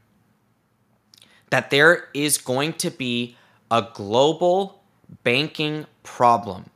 that 1.49 1.71
there 1.71 2.07
is 2.13 2.37
going 2.37 2.71
to 2.73 2.89
be 2.89 3.35
a 3.69 3.85
global 3.93 4.81
banking 5.25 5.85
problem. 6.03 6.69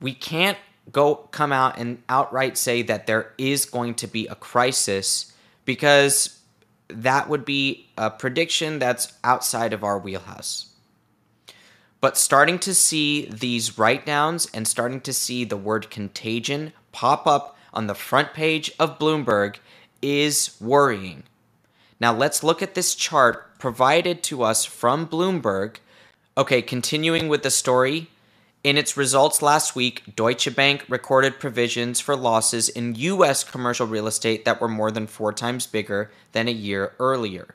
We 0.00 0.14
can't 0.14 0.58
go 0.92 1.16
come 1.16 1.52
out 1.52 1.78
and 1.78 2.00
outright 2.08 2.56
say 2.56 2.82
that 2.82 3.08
there 3.08 3.32
is 3.38 3.64
going 3.64 3.96
to 3.96 4.06
be 4.06 4.28
a 4.28 4.36
crisis 4.36 5.32
because 5.64 6.38
that 6.86 7.28
would 7.28 7.44
be 7.44 7.88
a 7.98 8.08
prediction 8.08 8.78
that's 8.78 9.12
outside 9.24 9.72
of 9.72 9.82
our 9.82 9.98
wheelhouse. 9.98 10.75
But 12.00 12.16
starting 12.16 12.58
to 12.60 12.74
see 12.74 13.28
these 13.30 13.78
write 13.78 14.04
downs 14.04 14.48
and 14.52 14.68
starting 14.68 15.00
to 15.02 15.12
see 15.12 15.44
the 15.44 15.56
word 15.56 15.90
contagion 15.90 16.72
pop 16.92 17.26
up 17.26 17.56
on 17.72 17.86
the 17.86 17.94
front 17.94 18.32
page 18.32 18.70
of 18.78 18.98
Bloomberg 18.98 19.56
is 20.02 20.56
worrying. 20.60 21.24
Now 21.98 22.12
let's 22.14 22.44
look 22.44 22.62
at 22.62 22.74
this 22.74 22.94
chart 22.94 23.58
provided 23.58 24.22
to 24.24 24.42
us 24.42 24.64
from 24.64 25.06
Bloomberg. 25.06 25.76
Okay, 26.36 26.60
continuing 26.60 27.28
with 27.28 27.42
the 27.42 27.50
story. 27.50 28.10
In 28.62 28.76
its 28.76 28.96
results 28.96 29.42
last 29.42 29.76
week, 29.76 30.16
Deutsche 30.16 30.54
Bank 30.54 30.84
recorded 30.88 31.38
provisions 31.38 32.00
for 32.00 32.16
losses 32.16 32.68
in 32.68 32.96
U.S. 32.96 33.44
commercial 33.44 33.86
real 33.86 34.06
estate 34.06 34.44
that 34.44 34.60
were 34.60 34.68
more 34.68 34.90
than 34.90 35.06
four 35.06 35.32
times 35.32 35.66
bigger 35.66 36.10
than 36.32 36.48
a 36.48 36.52
year 36.52 36.92
earlier. 36.98 37.54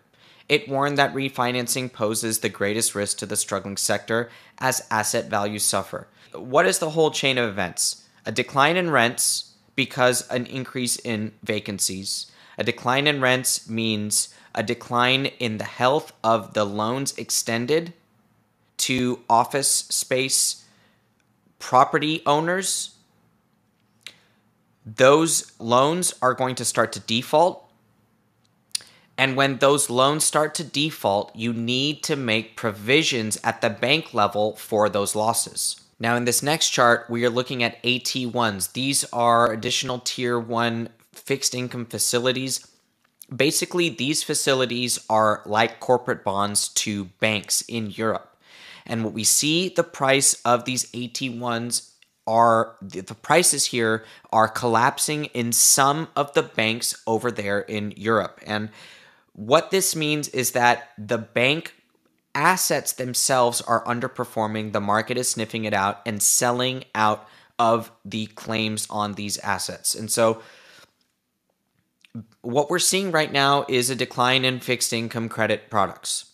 It 0.51 0.67
warned 0.67 0.97
that 0.97 1.13
refinancing 1.13 1.93
poses 1.93 2.39
the 2.39 2.49
greatest 2.49 2.93
risk 2.93 3.19
to 3.19 3.25
the 3.25 3.37
struggling 3.37 3.77
sector 3.77 4.29
as 4.57 4.85
asset 4.91 5.29
values 5.29 5.63
suffer. 5.63 6.09
What 6.33 6.65
is 6.65 6.79
the 6.79 6.89
whole 6.89 7.09
chain 7.11 7.37
of 7.37 7.47
events? 7.47 8.03
A 8.25 8.33
decline 8.33 8.75
in 8.75 8.91
rents 8.91 9.53
because 9.77 10.27
an 10.27 10.45
increase 10.47 10.97
in 10.97 11.31
vacancies. 11.41 12.29
A 12.57 12.65
decline 12.65 13.07
in 13.07 13.21
rents 13.21 13.69
means 13.69 14.35
a 14.53 14.61
decline 14.61 15.27
in 15.39 15.57
the 15.57 15.63
health 15.63 16.11
of 16.21 16.53
the 16.53 16.65
loans 16.65 17.17
extended 17.17 17.93
to 18.75 19.21
office 19.29 19.69
space 19.69 20.65
property 21.59 22.21
owners. 22.25 22.97
those 24.85 25.53
loans 25.59 26.13
are 26.21 26.33
going 26.33 26.55
to 26.55 26.65
start 26.65 26.91
to 26.93 26.99
default. 26.99 27.60
And 29.21 29.35
when 29.35 29.57
those 29.57 29.87
loans 29.87 30.23
start 30.23 30.55
to 30.55 30.63
default, 30.63 31.35
you 31.35 31.53
need 31.53 32.01
to 32.05 32.15
make 32.15 32.55
provisions 32.55 33.39
at 33.43 33.61
the 33.61 33.69
bank 33.69 34.15
level 34.15 34.55
for 34.55 34.89
those 34.89 35.15
losses. 35.15 35.79
Now, 35.99 36.15
in 36.15 36.25
this 36.25 36.41
next 36.41 36.71
chart, 36.71 37.05
we 37.07 37.23
are 37.23 37.29
looking 37.29 37.61
at 37.61 37.83
AT1s. 37.83 38.73
These 38.73 39.03
are 39.13 39.51
additional 39.51 39.99
tier 39.99 40.39
one 40.39 40.89
fixed 41.13 41.53
income 41.53 41.85
facilities. 41.85 42.65
Basically, 43.33 43.89
these 43.89 44.23
facilities 44.23 44.97
are 45.07 45.43
like 45.45 45.79
corporate 45.79 46.23
bonds 46.23 46.69
to 46.69 47.05
banks 47.19 47.61
in 47.67 47.91
Europe. 47.91 48.35
And 48.87 49.03
what 49.03 49.13
we 49.13 49.23
see 49.23 49.69
the 49.69 49.83
price 49.83 50.33
of 50.43 50.65
these 50.65 50.91
AT1s 50.93 51.91
are 52.25 52.75
the 52.81 53.13
prices 53.13 53.65
here 53.65 54.03
are 54.33 54.47
collapsing 54.47 55.25
in 55.25 55.51
some 55.51 56.07
of 56.15 56.33
the 56.33 56.41
banks 56.41 56.99
over 57.05 57.29
there 57.29 57.59
in 57.59 57.93
Europe. 57.95 58.39
And 58.47 58.69
what 59.33 59.71
this 59.71 59.95
means 59.95 60.27
is 60.29 60.51
that 60.51 60.89
the 60.97 61.17
bank 61.17 61.73
assets 62.35 62.93
themselves 62.93 63.61
are 63.61 63.83
underperforming. 63.85 64.73
The 64.73 64.81
market 64.81 65.17
is 65.17 65.29
sniffing 65.29 65.65
it 65.65 65.73
out 65.73 66.01
and 66.05 66.21
selling 66.21 66.85
out 66.95 67.27
of 67.59 67.91
the 68.03 68.27
claims 68.27 68.87
on 68.89 69.13
these 69.13 69.37
assets. 69.39 69.95
And 69.95 70.11
so, 70.11 70.41
what 72.41 72.69
we're 72.69 72.79
seeing 72.79 73.11
right 73.11 73.31
now 73.31 73.65
is 73.69 73.89
a 73.89 73.95
decline 73.95 74.43
in 74.43 74.59
fixed 74.59 74.91
income 74.91 75.29
credit 75.29 75.69
products. 75.69 76.31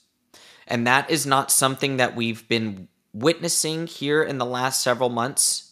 And 0.66 0.88
that 0.88 1.10
is 1.12 1.26
not 1.26 1.52
something 1.52 1.98
that 1.98 2.16
we've 2.16 2.48
been 2.48 2.88
witnessing 3.14 3.88
here 3.88 4.24
in 4.24 4.38
the 4.38 4.46
last 4.46 4.82
several 4.82 5.10
months. 5.10 5.67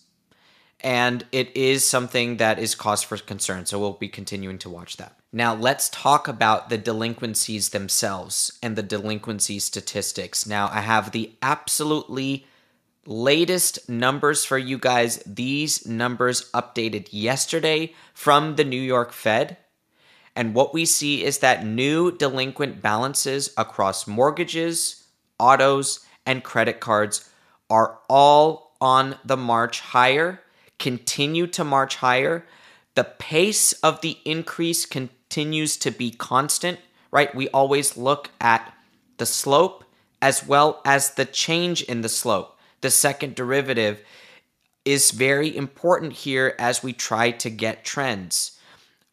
And 0.85 1.25
it 1.31 1.57
is 1.57 1.83
something 1.83 2.37
that 2.37 2.59
is 2.59 2.75
cause 2.75 3.01
for 3.01 3.17
concern. 3.17 3.65
So, 3.65 3.79
we'll 3.79 3.93
be 3.93 4.07
continuing 4.07 4.59
to 4.59 4.69
watch 4.69 4.97
that. 4.97 5.17
Now, 5.33 5.55
let's 5.55 5.89
talk 5.89 6.27
about 6.27 6.69
the 6.69 6.77
delinquencies 6.77 7.69
themselves 7.69 8.57
and 8.61 8.75
the 8.75 8.83
delinquency 8.83 9.57
statistics. 9.57 10.45
Now, 10.45 10.69
I 10.71 10.81
have 10.81 11.11
the 11.11 11.31
absolutely 11.41 12.45
latest 13.07 13.89
numbers 13.89 14.45
for 14.45 14.59
you 14.59 14.77
guys. 14.77 15.23
These 15.25 15.87
numbers 15.87 16.51
updated 16.51 17.07
yesterday 17.11 17.93
from 18.13 18.55
the 18.55 18.63
New 18.63 18.81
York 18.81 19.11
Fed. 19.11 19.57
And 20.35 20.53
what 20.53 20.73
we 20.73 20.85
see 20.85 21.23
is 21.23 21.39
that 21.39 21.65
new 21.65 22.11
delinquent 22.11 22.81
balances 22.81 23.53
across 23.57 24.05
mortgages, 24.05 25.03
autos, 25.39 26.05
and 26.27 26.43
credit 26.43 26.79
cards 26.79 27.29
are 27.69 27.99
all 28.07 28.75
on 28.79 29.17
the 29.25 29.37
march 29.37 29.79
higher, 29.79 30.41
continue 30.79 31.47
to 31.47 31.63
march 31.63 31.97
higher. 31.97 32.45
The 32.95 33.03
pace 33.03 33.73
of 33.73 34.01
the 34.01 34.17
increase 34.25 34.85
continues 34.85 35.77
to 35.77 35.91
be 35.91 36.11
constant, 36.11 36.79
right? 37.11 37.33
We 37.33 37.49
always 37.49 37.97
look 37.97 38.29
at 38.39 38.73
the 39.17 39.25
slope 39.25 39.83
as 40.21 40.45
well 40.45 40.81
as 40.85 41.11
the 41.11 41.25
change 41.25 41.81
in 41.83 42.01
the 42.01 42.09
slope. 42.09 42.57
The 42.81 42.91
second 42.91 43.35
derivative 43.35 44.01
is 44.85 45.11
very 45.11 45.55
important 45.55 46.13
here 46.13 46.55
as 46.59 46.83
we 46.83 46.93
try 46.93 47.31
to 47.31 47.49
get 47.49 47.83
trends. 47.83 48.59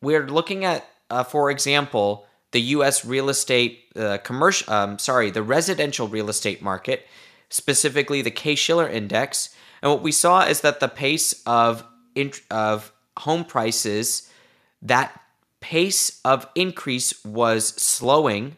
We're 0.00 0.26
looking 0.26 0.64
at, 0.64 0.86
uh, 1.10 1.24
for 1.24 1.50
example, 1.50 2.26
the 2.52 2.60
U.S. 2.76 3.04
real 3.04 3.30
estate 3.30 3.84
uh, 3.96 4.18
commercial, 4.18 4.72
um, 4.72 4.98
sorry, 4.98 5.30
the 5.30 5.42
residential 5.42 6.06
real 6.08 6.28
estate 6.28 6.62
market, 6.62 7.06
specifically 7.48 8.20
the 8.20 8.30
Case-Shiller 8.30 8.88
index. 8.88 9.54
And 9.82 9.90
what 9.90 10.02
we 10.02 10.12
saw 10.12 10.44
is 10.44 10.60
that 10.60 10.80
the 10.80 10.88
pace 10.88 11.42
of 11.44 11.84
of 12.50 12.92
home 13.18 13.44
prices 13.44 14.30
that 14.80 15.20
pace 15.60 16.20
of 16.24 16.46
increase 16.54 17.24
was 17.24 17.68
slowing, 17.68 18.56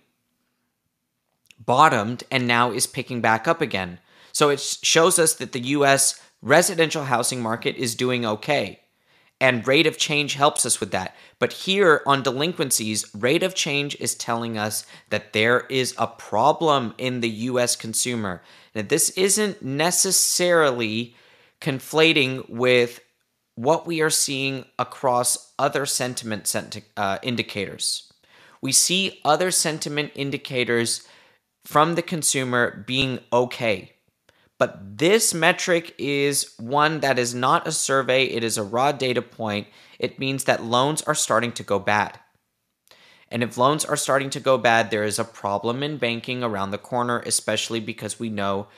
bottomed, 1.64 2.24
and 2.30 2.46
now 2.46 2.72
is 2.72 2.86
picking 2.86 3.20
back 3.20 3.46
up 3.46 3.60
again. 3.60 3.98
So 4.32 4.48
it 4.48 4.60
shows 4.60 5.18
us 5.18 5.34
that 5.34 5.52
the 5.52 5.60
US 5.60 6.20
residential 6.42 7.04
housing 7.04 7.40
market 7.40 7.76
is 7.76 7.94
doing 7.94 8.26
okay. 8.26 8.80
And 9.40 9.66
rate 9.66 9.86
of 9.86 9.98
change 9.98 10.34
helps 10.34 10.64
us 10.64 10.80
with 10.80 10.90
that. 10.92 11.14
But 11.38 11.52
here 11.52 12.02
on 12.06 12.22
delinquencies, 12.22 13.12
rate 13.14 13.42
of 13.42 13.54
change 13.54 13.96
is 14.00 14.14
telling 14.14 14.56
us 14.56 14.86
that 15.10 15.32
there 15.32 15.66
is 15.68 15.94
a 15.98 16.06
problem 16.06 16.94
in 16.98 17.20
the 17.20 17.28
US 17.28 17.76
consumer. 17.76 18.42
Now, 18.74 18.82
this 18.82 19.10
isn't 19.10 19.62
necessarily 19.62 21.14
conflating 21.60 22.48
with 22.48 23.00
what 23.56 23.86
we 23.86 24.00
are 24.00 24.10
seeing 24.10 24.64
across 24.78 25.52
other 25.58 25.86
sentiment 25.86 26.46
senti- 26.46 26.84
uh, 26.96 27.18
indicators. 27.22 28.12
We 28.60 28.72
see 28.72 29.20
other 29.24 29.50
sentiment 29.50 30.12
indicators 30.14 31.06
from 31.64 31.94
the 31.94 32.02
consumer 32.02 32.84
being 32.86 33.20
okay. 33.32 33.93
But 34.64 34.96
this 34.96 35.34
metric 35.34 35.94
is 35.98 36.54
one 36.58 37.00
that 37.00 37.18
is 37.18 37.34
not 37.34 37.68
a 37.68 37.70
survey, 37.72 38.24
it 38.24 38.42
is 38.42 38.56
a 38.56 38.62
raw 38.62 38.92
data 38.92 39.20
point. 39.20 39.66
It 39.98 40.18
means 40.18 40.44
that 40.44 40.64
loans 40.64 41.02
are 41.02 41.14
starting 41.14 41.52
to 41.52 41.62
go 41.62 41.78
bad. 41.78 42.18
And 43.30 43.42
if 43.42 43.58
loans 43.58 43.84
are 43.84 43.94
starting 43.94 44.30
to 44.30 44.40
go 44.40 44.56
bad, 44.56 44.90
there 44.90 45.04
is 45.04 45.18
a 45.18 45.24
problem 45.24 45.82
in 45.82 45.98
banking 45.98 46.42
around 46.42 46.70
the 46.70 46.78
corner, 46.78 47.20
especially 47.26 47.78
because 47.78 48.18
we 48.18 48.30
know 48.30 48.68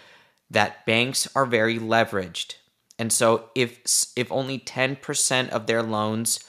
that 0.50 0.84
banks 0.86 1.28
are 1.36 1.46
very 1.46 1.78
leveraged. 1.78 2.56
And 2.98 3.12
so 3.12 3.50
if 3.54 3.78
if 4.16 4.32
only 4.32 4.58
10% 4.58 5.50
of 5.50 5.68
their 5.68 5.84
loans 5.84 6.40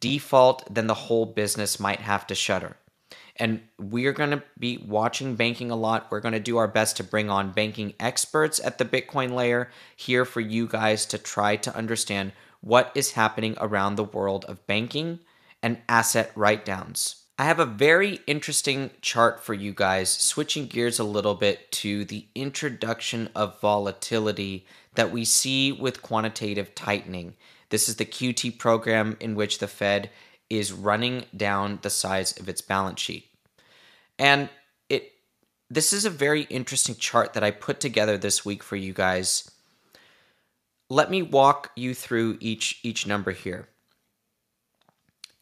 default, 0.00 0.74
then 0.74 0.88
the 0.88 1.06
whole 1.06 1.26
business 1.26 1.78
might 1.78 2.00
have 2.00 2.26
to 2.26 2.34
shutter. 2.34 2.78
And 3.36 3.62
we're 3.78 4.12
going 4.12 4.30
to 4.30 4.42
be 4.58 4.78
watching 4.78 5.36
banking 5.36 5.70
a 5.70 5.76
lot. 5.76 6.08
We're 6.10 6.20
going 6.20 6.32
to 6.32 6.40
do 6.40 6.56
our 6.58 6.68
best 6.68 6.96
to 6.98 7.04
bring 7.04 7.30
on 7.30 7.52
banking 7.52 7.94
experts 8.00 8.60
at 8.62 8.78
the 8.78 8.84
Bitcoin 8.84 9.32
layer 9.32 9.70
here 9.96 10.24
for 10.24 10.40
you 10.40 10.66
guys 10.66 11.06
to 11.06 11.18
try 11.18 11.56
to 11.56 11.74
understand 11.74 12.32
what 12.60 12.92
is 12.94 13.12
happening 13.12 13.56
around 13.58 13.96
the 13.96 14.04
world 14.04 14.44
of 14.46 14.66
banking 14.66 15.20
and 15.62 15.78
asset 15.88 16.32
write 16.34 16.64
downs. 16.64 17.16
I 17.38 17.44
have 17.44 17.58
a 17.58 17.64
very 17.64 18.20
interesting 18.26 18.90
chart 19.00 19.42
for 19.42 19.54
you 19.54 19.72
guys, 19.72 20.10
switching 20.10 20.66
gears 20.66 20.98
a 20.98 21.04
little 21.04 21.34
bit 21.34 21.72
to 21.72 22.04
the 22.04 22.26
introduction 22.34 23.30
of 23.34 23.58
volatility 23.62 24.66
that 24.94 25.10
we 25.10 25.24
see 25.24 25.72
with 25.72 26.02
quantitative 26.02 26.74
tightening. 26.74 27.34
This 27.70 27.88
is 27.88 27.96
the 27.96 28.04
QT 28.04 28.58
program 28.58 29.16
in 29.20 29.36
which 29.36 29.58
the 29.58 29.68
Fed 29.68 30.10
is 30.50 30.72
running 30.72 31.24
down 31.34 31.78
the 31.82 31.90
size 31.90 32.38
of 32.38 32.48
its 32.48 32.60
balance 32.60 33.00
sheet. 33.00 33.30
And 34.18 34.50
it 34.88 35.12
this 35.70 35.92
is 35.92 36.04
a 36.04 36.10
very 36.10 36.42
interesting 36.42 36.96
chart 36.96 37.32
that 37.32 37.44
I 37.44 37.52
put 37.52 37.80
together 37.80 38.18
this 38.18 38.44
week 38.44 38.62
for 38.62 38.76
you 38.76 38.92
guys. 38.92 39.50
Let 40.88 41.10
me 41.10 41.22
walk 41.22 41.70
you 41.76 41.94
through 41.94 42.36
each 42.40 42.80
each 42.82 43.06
number 43.06 43.30
here. 43.30 43.68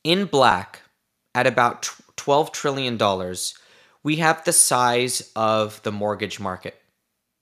In 0.04 0.26
black, 0.26 0.82
at 1.34 1.46
about 1.46 1.90
12 2.16 2.52
trillion 2.52 2.96
dollars, 2.96 3.54
we 4.02 4.16
have 4.16 4.44
the 4.44 4.52
size 4.52 5.32
of 5.34 5.82
the 5.82 5.92
mortgage 5.92 6.38
market. 6.38 6.80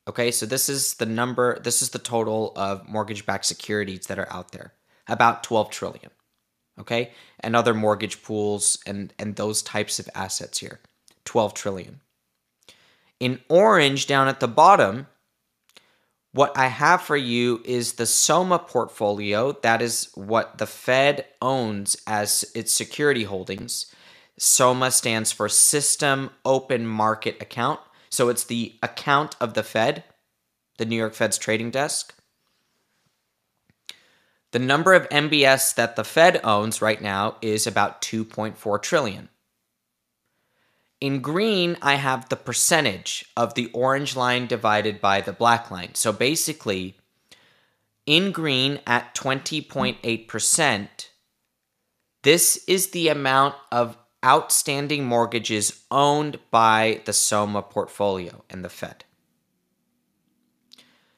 Okay, 0.09 0.31
so 0.31 0.47
this 0.47 0.69
is 0.69 0.95
the 0.95 1.07
number, 1.07 1.59
this 1.59 1.83
is 1.83 1.91
the 1.91 1.99
total 1.99 2.53
of 2.55 2.89
mortgage 2.89 3.27
backed 3.27 3.45
securities 3.45 4.07
that 4.07 4.21
are 4.21 4.33
out 4.33 4.53
there 4.53 4.73
about 5.09 5.43
12 5.45 5.71
trillion. 5.71 6.11
Okay, 6.79 7.12
and 7.41 7.57
other 7.57 7.73
mortgage 7.73 8.23
pools 8.23 8.79
and, 8.87 9.12
and 9.19 9.37
those 9.37 9.62
types 9.62 9.99
of 9.99 10.11
assets 10.15 10.59
here 10.59 10.81
12 11.25 11.55
trillion. 11.55 12.01
In 13.19 13.41
orange 13.49 14.07
down 14.07 14.29
at 14.29 14.41
the 14.41 14.49
bottom, 14.49 15.07
what 16.33 16.57
I 16.57 16.67
have 16.67 17.01
for 17.01 17.17
you 17.17 17.62
is 17.65 17.95
the 17.95 18.05
SOMA 18.05 18.59
portfolio. 18.59 19.53
That 19.62 19.81
is 19.81 20.11
what 20.15 20.59
the 20.59 20.67
Fed 20.67 21.25
owns 21.41 21.97
as 22.07 22.45
its 22.55 22.73
security 22.73 23.25
holdings. 23.25 23.87
SOMA 24.39 24.91
stands 24.91 25.33
for 25.33 25.49
System 25.49 26.29
Open 26.45 26.87
Market 26.87 27.41
Account. 27.41 27.81
So 28.11 28.29
it's 28.29 28.45
the 28.45 28.79
account 28.83 29.35
of 29.41 29.55
the 29.55 29.62
Fed, 29.62 30.05
the 30.77 30.85
New 30.85 30.97
York 30.97 31.15
Fed's 31.15 31.39
trading 31.39 31.71
desk. 31.71 32.15
The 34.53 34.59
number 34.59 34.95
of 34.95 35.09
MBS 35.09 35.75
that 35.75 35.97
the 35.97 36.05
Fed 36.05 36.41
owns 36.45 36.81
right 36.81 37.01
now 37.01 37.37
is 37.43 37.67
about 37.67 38.01
2.4 38.01 38.81
trillion. 38.83 39.29
In 41.01 41.21
green, 41.21 41.77
I 41.83 41.97
have 41.97 42.29
the 42.29 42.37
percentage 42.37 43.27
of 43.37 43.55
the 43.55 43.71
orange 43.73 44.17
line 44.17 44.47
divided 44.47 45.01
by 45.01 45.21
the 45.21 45.33
black 45.33 45.71
line. 45.71 45.95
So 45.95 46.13
basically, 46.13 46.97
in 48.07 48.33
green 48.33 48.81
at 48.87 49.15
20.8%, 49.15 50.89
this 52.23 52.65
is 52.67 52.91
the 52.91 53.09
amount 53.09 53.57
of 53.71 53.99
outstanding 54.25 55.05
mortgages 55.05 55.85
owned 55.91 56.39
by 56.51 57.03
the 57.05 57.13
SOMA 57.13 57.63
portfolio 57.63 58.45
and 58.49 58.65
the 58.65 58.69
Fed. 58.69 59.05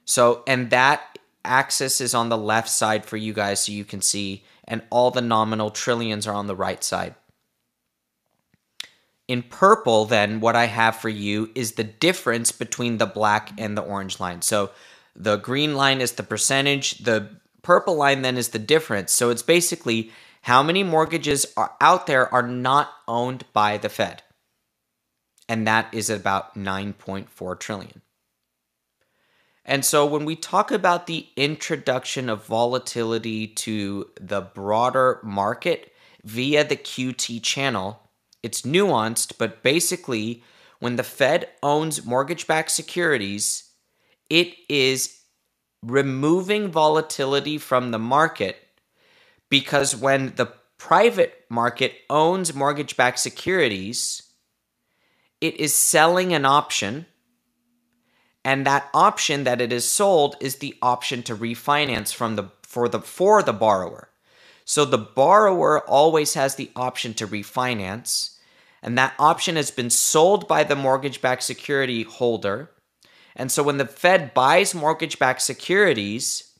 So, 0.05 0.43
and 0.47 0.71
that 0.71 1.18
axis 1.45 2.01
is 2.01 2.15
on 2.15 2.29
the 2.29 2.39
left 2.39 2.69
side 2.69 3.05
for 3.05 3.17
you 3.17 3.33
guys 3.33 3.61
so 3.61 3.73
you 3.73 3.85
can 3.85 4.01
see, 4.01 4.45
and 4.65 4.83
all 4.91 5.11
the 5.11 5.21
nominal 5.21 5.71
trillions 5.71 6.27
are 6.27 6.35
on 6.35 6.47
the 6.47 6.57
right 6.57 6.83
side. 6.83 7.15
In 9.27 9.43
purple, 9.43 10.07
then, 10.07 10.41
what 10.41 10.57
I 10.57 10.67
have 10.67 10.97
for 10.97 11.11
you 11.11 11.51
is 11.55 11.73
the 11.73 11.85
difference 11.85 12.51
between 12.51 12.97
the 12.97 13.07
black 13.07 13.53
and 13.59 13.77
the 13.77 13.83
orange 13.83 14.19
line. 14.19 14.41
So 14.41 14.71
the 15.15 15.37
green 15.37 15.75
line 15.75 16.01
is 16.01 16.13
the 16.13 16.23
percentage, 16.23 16.99
the 16.99 17.29
purple 17.63 17.97
line 17.97 18.23
then 18.23 18.39
is 18.39 18.49
the 18.49 18.59
difference. 18.59 19.13
So 19.13 19.29
it's 19.29 19.43
basically 19.43 20.11
how 20.43 20.63
many 20.63 20.83
mortgages 20.83 21.47
are 21.57 21.75
out 21.81 22.07
there 22.07 22.33
are 22.33 22.47
not 22.47 22.91
owned 23.07 23.45
by 23.53 23.77
the 23.77 23.91
Fed. 23.91 24.23
And 25.49 25.67
that 25.67 25.93
is 25.93 26.09
about 26.09 26.55
9.4 26.55 27.59
trillion. 27.59 28.03
And 29.69 29.85
so 29.85 30.07
when 30.07 30.25
we 30.25 30.35
talk 30.35 30.71
about 30.71 31.07
the 31.07 31.27
introduction 31.37 32.31
of 32.31 32.47
volatility 32.47 33.47
to 33.49 34.09
the 34.19 34.41
broader 34.41 35.21
market 35.23 35.93
via 36.25 36.65
the 36.65 36.75
QT 36.75 37.43
channel, 37.43 38.01
it's 38.43 38.63
nuanced, 38.63 39.35
but 39.37 39.63
basically, 39.63 40.43
when 40.81 40.97
the 40.97 41.03
Fed 41.03 41.51
owns 41.63 42.07
mortgage 42.07 42.47
backed 42.47 42.71
securities, 42.71 43.71
it 44.31 44.55
is 44.71 45.19
removing 45.83 46.71
volatility 46.71 47.59
from 47.59 47.91
the 47.91 47.99
market 47.99 48.57
because 49.51 49.95
when 49.95 50.33
the 50.37 50.51
private 50.79 51.45
market 51.51 51.93
owns 52.09 52.55
mortgage 52.55 52.97
backed 52.97 53.19
securities, 53.19 54.23
it 55.43 55.61
is 55.61 55.75
selling 55.75 56.33
an 56.33 56.47
option. 56.47 57.05
And 58.45 58.67
that 58.67 58.89
option 58.95 59.45
that 59.45 59.61
it 59.61 59.73
is 59.73 59.89
sold 59.89 60.37
is 60.41 60.57
the 60.57 60.77
option 60.81 61.23
to 61.25 61.37
refinance 61.37 62.15
from 62.15 62.37
the 62.37 62.51
for 62.63 62.89
the 62.89 63.01
for 63.01 63.43
the 63.43 63.53
borrower. 63.53 64.09
So 64.65 64.85
the 64.85 64.99
borrower 64.99 65.81
always 65.89 66.35
has 66.35 66.55
the 66.55 66.71
option 66.77 67.15
to 67.15 67.27
refinance, 67.27 68.37
and 68.83 68.97
that 68.99 69.15
option 69.19 69.57
has 69.57 69.71
been 69.71 69.91
sold 69.91 70.47
by 70.47 70.63
the 70.65 70.77
mortgage 70.77 71.21
backed 71.21 71.43
security 71.43 72.03
holder. 72.03 72.71
And 73.35 73.51
so 73.51 73.63
when 73.63 73.79
the 73.79 73.87
Fed 73.87 74.35
buys 74.35 74.75
mortgage 74.75 75.19
backed 75.19 75.43
securities, 75.43 76.53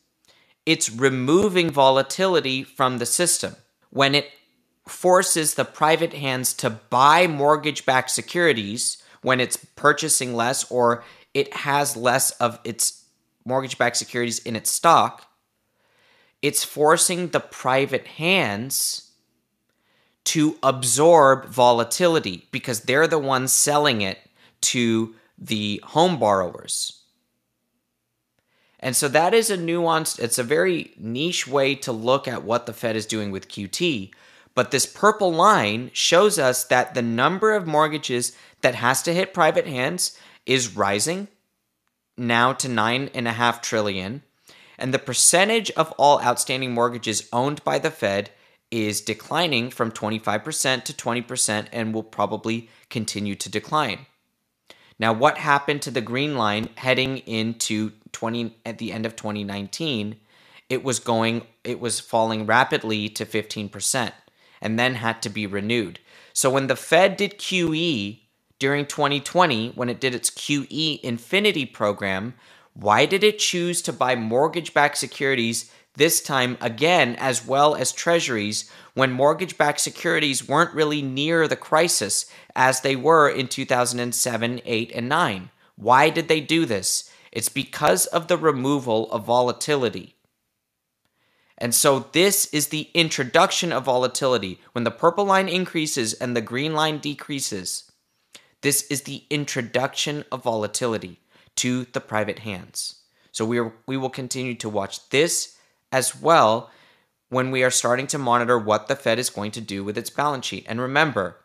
it's 0.65 0.91
removing 0.91 1.71
volatility 1.71 2.63
from 2.65 2.99
the 2.99 3.07
system. 3.07 3.57
When 3.91 4.15
it 4.15 4.31
forces 4.87 5.55
the 5.55 5.65
private 5.65 6.15
hands 6.15 6.55
to 6.55 6.71
buy 6.71 7.27
mortgage 7.27 7.85
backed 7.85 8.11
securities 8.11 9.03
when 9.23 9.41
it's 9.41 9.57
purchasing 9.57 10.35
less 10.35 10.71
or 10.71 11.03
it 11.35 11.53
has 11.55 11.97
less 11.97 12.31
of 12.33 12.59
its 12.65 13.05
mortgage 13.45 13.79
backed 13.79 13.97
securities 13.97 14.39
in 14.41 14.57
its 14.57 14.71
stock, 14.71 15.27
it's 16.43 16.65
forcing 16.65 17.29
the 17.29 17.41
private 17.41 18.07
hands 18.07 19.11
to 20.25 20.59
absorb 20.63 21.47
volatility 21.47 22.47
because 22.53 22.81
they're 22.81 23.07
the 23.07 23.19
ones 23.19 23.53
selling 23.53 24.03
it 24.03 24.19
to 24.61 25.15
the 25.39 25.81
home 25.85 26.19
borrowers. 26.19 27.03
And 28.81 28.95
so 28.95 29.09
that 29.09 29.35
is 29.35 29.51
a 29.51 29.57
nuanced, 29.57 30.21
it's 30.21 30.39
a 30.39 30.45
very 30.45 30.93
niche 30.99 31.49
way 31.49 31.75
to 31.77 31.93
look 31.93 32.29
at 32.29 32.45
what 32.45 32.67
the 32.67 32.73
Fed 32.73 32.95
is 32.95 33.07
doing 33.07 33.31
with 33.31 33.49
QT. 33.49 34.11
But 34.55 34.71
this 34.71 34.87
purple 34.87 35.33
line 35.33 35.91
shows 35.93 36.39
us 36.39 36.65
that 36.65 36.95
the 36.95 37.03
number 37.03 37.55
of 37.55 37.67
mortgages 37.67 38.33
that 38.61 38.75
has 38.75 39.03
to 39.03 39.15
hit 39.15 39.35
private 39.35 39.67
hands 39.67 40.19
is 40.49 40.75
rising 40.75 41.29
now 42.17 42.53
to 42.53 42.69
nine 42.69 43.11
and 43.15 43.29
a 43.29 43.33
half 43.33 43.63
trillion 43.63 44.23
and 44.79 44.95
the 44.95 44.99
percentage 44.99 45.71
of 45.73 45.93
all 45.93 46.21
outstanding 46.23 46.73
mortgages 46.73 47.29
owned 47.33 47.63
by 47.65 47.79
the 47.79 47.91
Fed 47.91 48.31
is 48.71 49.01
declining 49.01 49.71
from 49.71 49.93
25% 49.93 50.85
to 50.85 50.93
20% 50.93 51.67
and 51.73 51.95
will 51.95 52.03
probably 52.03 52.69
continue 52.91 53.35
to 53.35 53.49
decline. 53.49 54.07
Now, 54.99 55.13
what 55.13 55.39
happened 55.39 55.83
to 55.83 55.91
the 55.91 56.01
green 56.01 56.37
line 56.37 56.71
heading 56.77 57.19
into 57.19 57.93
20 58.13 58.57
at 58.67 58.79
the 58.79 58.93
end 58.93 59.07
of 59.07 59.17
2019? 59.17 60.17
It 60.69 60.83
was 60.83 60.99
going 60.99 61.47
it 61.65 61.81
was 61.81 62.01
falling 62.01 62.47
rapidly 62.47 63.09
to 63.11 63.25
15% 63.25 64.13
and 64.61 64.79
then 64.79 64.95
had 64.95 65.23
to 65.23 65.29
be 65.29 65.47
renewed. 65.47 65.99
So 66.33 66.51
when 66.51 66.67
the 66.67 66.77
Fed 66.77 67.17
did 67.17 67.39
QE 67.39 68.21
during 68.59 68.87
2020 68.87 69.71
when 69.71 69.89
it 69.89 70.01
did 70.01 70.15
its 70.15 70.31
QE 70.31 71.01
Infinity 71.01 71.67
program, 71.67 72.35
why 72.75 73.07
did 73.07 73.25
it 73.25 73.39
choose 73.39 73.83
to 73.83 73.93
buy 73.93 74.15
mortgage 74.15 74.75
backed 74.75 74.99
securities 74.99 75.71
this 75.95 76.21
time 76.21 76.57
again, 76.61 77.17
as 77.17 77.45
well 77.45 77.75
as 77.75 77.91
treasuries, 77.91 78.71
when 78.95 79.11
mortgage 79.11 79.59
backed 79.59 79.81
securities 79.81 80.47
weren't 80.47 80.75
really 80.75 81.03
near 81.03 81.49
the 81.49 81.57
crisis 81.57 82.31
as 82.55 82.81
they 82.81 82.95
were 82.95 83.29
in 83.29 83.49
2007, 83.49 84.61
8, 84.65 84.93
and 84.95 85.09
9? 85.09 85.51
Why 85.77 86.11
did 86.11 86.29
they 86.29 86.41
do 86.41 86.65
this? 86.65 87.11
It's 87.33 87.49
because 87.49 88.07
of 88.07 88.29
the 88.29 88.37
removal 88.37 89.11
of 89.13 89.25
volatility. 89.25 90.15
And 91.57 91.75
so, 91.75 92.07
this 92.13 92.47
is 92.55 92.69
the 92.69 92.89
introduction 92.95 93.73
of 93.73 93.85
volatility. 93.85 94.61
When 94.73 94.85
the 94.85 94.93
purple 94.93 95.25
line 95.25 95.49
increases 95.49 96.15
and 96.15 96.37
the 96.37 96.41
green 96.41 96.73
line 96.75 96.99
decreases, 96.99 97.88
this 98.61 98.83
is 98.91 99.03
the 99.03 99.25
introduction 99.31 100.25
of 100.33 100.45
volatility 100.45 101.21
to 101.57 101.87
the 101.93 102.01
private 102.01 102.41
hands. 102.41 103.03
So 103.33 103.45
we 103.45 103.59
are, 103.59 103.73
we 103.87 103.97
will 103.97 104.11
continue 104.11 104.55
to 104.57 104.69
watch 104.69 105.09
this 105.11 105.57
as 105.93 106.21
well 106.21 106.71
when 107.29 107.51
we 107.51 107.63
are 107.63 107.71
starting 107.71 108.07
to 108.09 108.19
monitor 108.19 108.59
what 108.59 108.89
the 108.89 108.97
Fed 108.97 109.19
is 109.19 109.31
going 109.31 109.51
to 109.53 109.61
do 109.61 109.85
with 109.85 109.99
its 109.99 110.11
balance 110.11 110.47
sheet. 110.47 110.65
And 110.69 110.81
remember, 110.81 111.37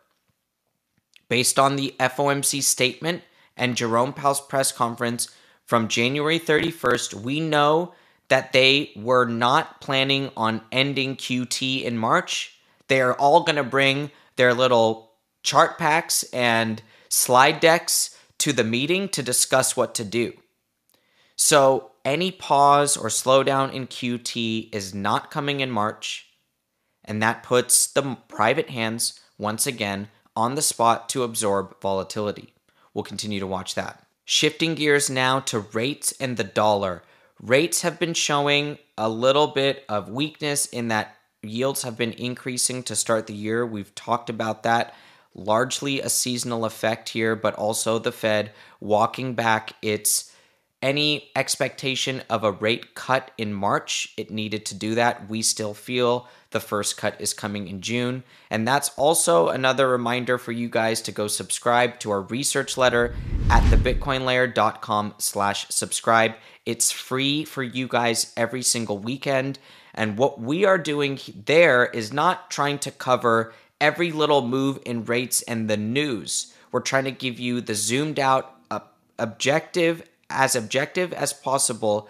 based 1.28 1.58
on 1.58 1.76
the 1.76 1.94
FOMC 2.00 2.62
statement 2.62 3.22
and 3.56 3.76
Jerome 3.76 4.12
Powell's 4.12 4.40
press 4.40 4.72
conference 4.72 5.28
from 5.66 5.88
January 5.88 6.38
31st, 6.38 7.14
we 7.14 7.40
know 7.40 7.94
that 8.28 8.52
they 8.52 8.92
were 8.96 9.26
not 9.26 9.80
planning 9.80 10.30
on 10.36 10.62
ending 10.72 11.16
QT 11.16 11.82
in 11.82 11.98
March. 11.98 12.58
They 12.88 13.00
are 13.00 13.14
all 13.14 13.44
going 13.44 13.56
to 13.56 13.64
bring 13.64 14.10
their 14.36 14.54
little 14.54 15.12
chart 15.42 15.78
packs 15.78 16.22
and 16.32 16.82
slide 17.14 17.60
decks 17.60 18.16
to 18.38 18.52
the 18.52 18.64
meeting 18.64 19.08
to 19.10 19.22
discuss 19.22 19.76
what 19.76 19.94
to 19.94 20.04
do. 20.04 20.32
So, 21.36 21.92
any 22.04 22.30
pause 22.30 22.96
or 22.96 23.08
slowdown 23.08 23.72
in 23.72 23.86
QT 23.86 24.74
is 24.74 24.94
not 24.94 25.30
coming 25.30 25.60
in 25.60 25.70
March, 25.70 26.28
and 27.04 27.22
that 27.22 27.42
puts 27.42 27.86
the 27.86 28.16
private 28.28 28.70
hands 28.70 29.20
once 29.38 29.66
again 29.66 30.08
on 30.36 30.54
the 30.54 30.62
spot 30.62 31.08
to 31.10 31.22
absorb 31.22 31.80
volatility. 31.80 32.52
We'll 32.92 33.04
continue 33.04 33.40
to 33.40 33.46
watch 33.46 33.74
that. 33.74 34.04
Shifting 34.24 34.74
gears 34.74 35.08
now 35.08 35.40
to 35.40 35.60
rates 35.60 36.12
and 36.20 36.36
the 36.36 36.44
dollar. 36.44 37.02
Rates 37.40 37.82
have 37.82 37.98
been 37.98 38.14
showing 38.14 38.78
a 38.98 39.08
little 39.08 39.48
bit 39.48 39.84
of 39.88 40.08
weakness 40.08 40.66
in 40.66 40.88
that 40.88 41.16
yields 41.42 41.82
have 41.82 41.96
been 41.96 42.12
increasing 42.12 42.82
to 42.84 42.96
start 42.96 43.26
the 43.26 43.34
year. 43.34 43.66
We've 43.66 43.94
talked 43.94 44.30
about 44.30 44.62
that 44.62 44.94
largely 45.34 46.00
a 46.00 46.08
seasonal 46.08 46.64
effect 46.64 47.10
here, 47.10 47.34
but 47.34 47.54
also 47.54 47.98
the 47.98 48.12
Fed 48.12 48.52
walking 48.80 49.34
back 49.34 49.74
its 49.82 50.32
any 50.84 51.30
expectation 51.34 52.22
of 52.28 52.44
a 52.44 52.52
rate 52.52 52.94
cut 52.94 53.30
in 53.38 53.54
March. 53.54 54.12
It 54.18 54.30
needed 54.30 54.66
to 54.66 54.74
do 54.74 54.94
that. 54.96 55.30
We 55.30 55.40
still 55.40 55.72
feel 55.72 56.28
the 56.50 56.60
first 56.60 56.98
cut 56.98 57.18
is 57.18 57.32
coming 57.32 57.68
in 57.68 57.80
June. 57.80 58.22
And 58.50 58.68
that's 58.68 58.90
also 58.98 59.48
another 59.48 59.88
reminder 59.88 60.36
for 60.36 60.52
you 60.52 60.68
guys 60.68 61.00
to 61.02 61.12
go 61.12 61.26
subscribe 61.26 61.98
to 62.00 62.10
our 62.10 62.20
research 62.20 62.76
letter 62.76 63.14
at 63.48 63.62
thebitcoinlayer.com 63.64 65.14
slash 65.16 65.66
subscribe. 65.70 66.34
It's 66.66 66.92
free 66.92 67.46
for 67.46 67.62
you 67.62 67.88
guys 67.88 68.34
every 68.36 68.62
single 68.62 68.98
weekend. 68.98 69.58
And 69.94 70.18
what 70.18 70.38
we 70.38 70.66
are 70.66 70.78
doing 70.78 71.18
there 71.46 71.86
is 71.86 72.12
not 72.12 72.50
trying 72.50 72.78
to 72.80 72.90
cover 72.90 73.54
every 73.84 74.10
little 74.10 74.40
move 74.40 74.78
in 74.86 75.04
rates 75.04 75.42
and 75.42 75.68
the 75.68 75.76
news. 75.76 76.54
We're 76.72 76.80
trying 76.80 77.04
to 77.04 77.10
give 77.10 77.38
you 77.38 77.60
the 77.60 77.74
zoomed 77.74 78.18
out, 78.18 78.54
uh, 78.70 78.80
objective, 79.18 80.08
as 80.30 80.56
objective 80.56 81.12
as 81.12 81.34
possible 81.34 82.08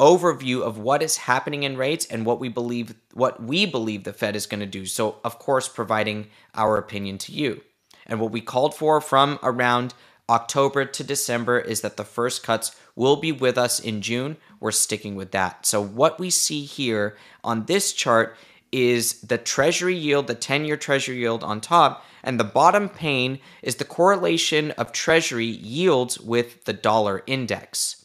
overview 0.00 0.62
of 0.62 0.78
what 0.78 1.02
is 1.02 1.18
happening 1.18 1.62
in 1.62 1.76
rates 1.76 2.06
and 2.06 2.24
what 2.24 2.40
we 2.40 2.48
believe 2.48 2.94
what 3.12 3.40
we 3.42 3.66
believe 3.66 4.02
the 4.02 4.14
Fed 4.14 4.34
is 4.34 4.46
going 4.46 4.60
to 4.60 4.66
do. 4.66 4.86
So 4.86 5.16
of 5.22 5.38
course 5.38 5.68
providing 5.68 6.28
our 6.54 6.78
opinion 6.78 7.18
to 7.18 7.32
you. 7.32 7.60
And 8.06 8.18
what 8.18 8.32
we 8.32 8.40
called 8.40 8.74
for 8.74 9.00
from 9.02 9.38
around 9.42 9.92
October 10.30 10.86
to 10.86 11.04
December 11.04 11.60
is 11.60 11.82
that 11.82 11.98
the 11.98 12.04
first 12.04 12.42
cuts 12.42 12.74
will 12.96 13.16
be 13.16 13.30
with 13.30 13.58
us 13.58 13.78
in 13.78 14.00
June. 14.00 14.38
We're 14.58 14.72
sticking 14.72 15.16
with 15.16 15.32
that. 15.32 15.66
So 15.66 15.84
what 15.84 16.18
we 16.18 16.30
see 16.30 16.64
here 16.64 17.16
on 17.44 17.66
this 17.66 17.92
chart 17.92 18.34
is 18.72 19.20
the 19.20 19.38
treasury 19.38 19.94
yield, 19.94 20.26
the 20.26 20.34
10 20.34 20.64
year 20.64 20.76
treasury 20.76 21.18
yield 21.18 21.44
on 21.44 21.60
top, 21.60 22.04
and 22.24 22.40
the 22.40 22.44
bottom 22.44 22.88
pane 22.88 23.38
is 23.62 23.76
the 23.76 23.84
correlation 23.84 24.70
of 24.72 24.92
treasury 24.92 25.46
yields 25.46 26.18
with 26.18 26.64
the 26.64 26.72
dollar 26.72 27.22
index. 27.26 28.04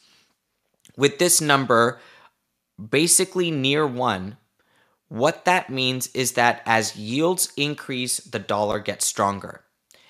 With 0.97 1.19
this 1.19 1.39
number 1.41 1.99
basically 2.77 3.51
near 3.51 3.87
one, 3.87 4.37
What 5.09 5.45
that 5.45 5.69
means 5.69 6.07
is 6.13 6.33
that 6.33 6.61
as 6.65 6.97
yields 6.97 7.53
increase, 7.55 8.17
the 8.17 8.39
dollar 8.39 8.79
gets 8.79 9.07
stronger. 9.07 9.63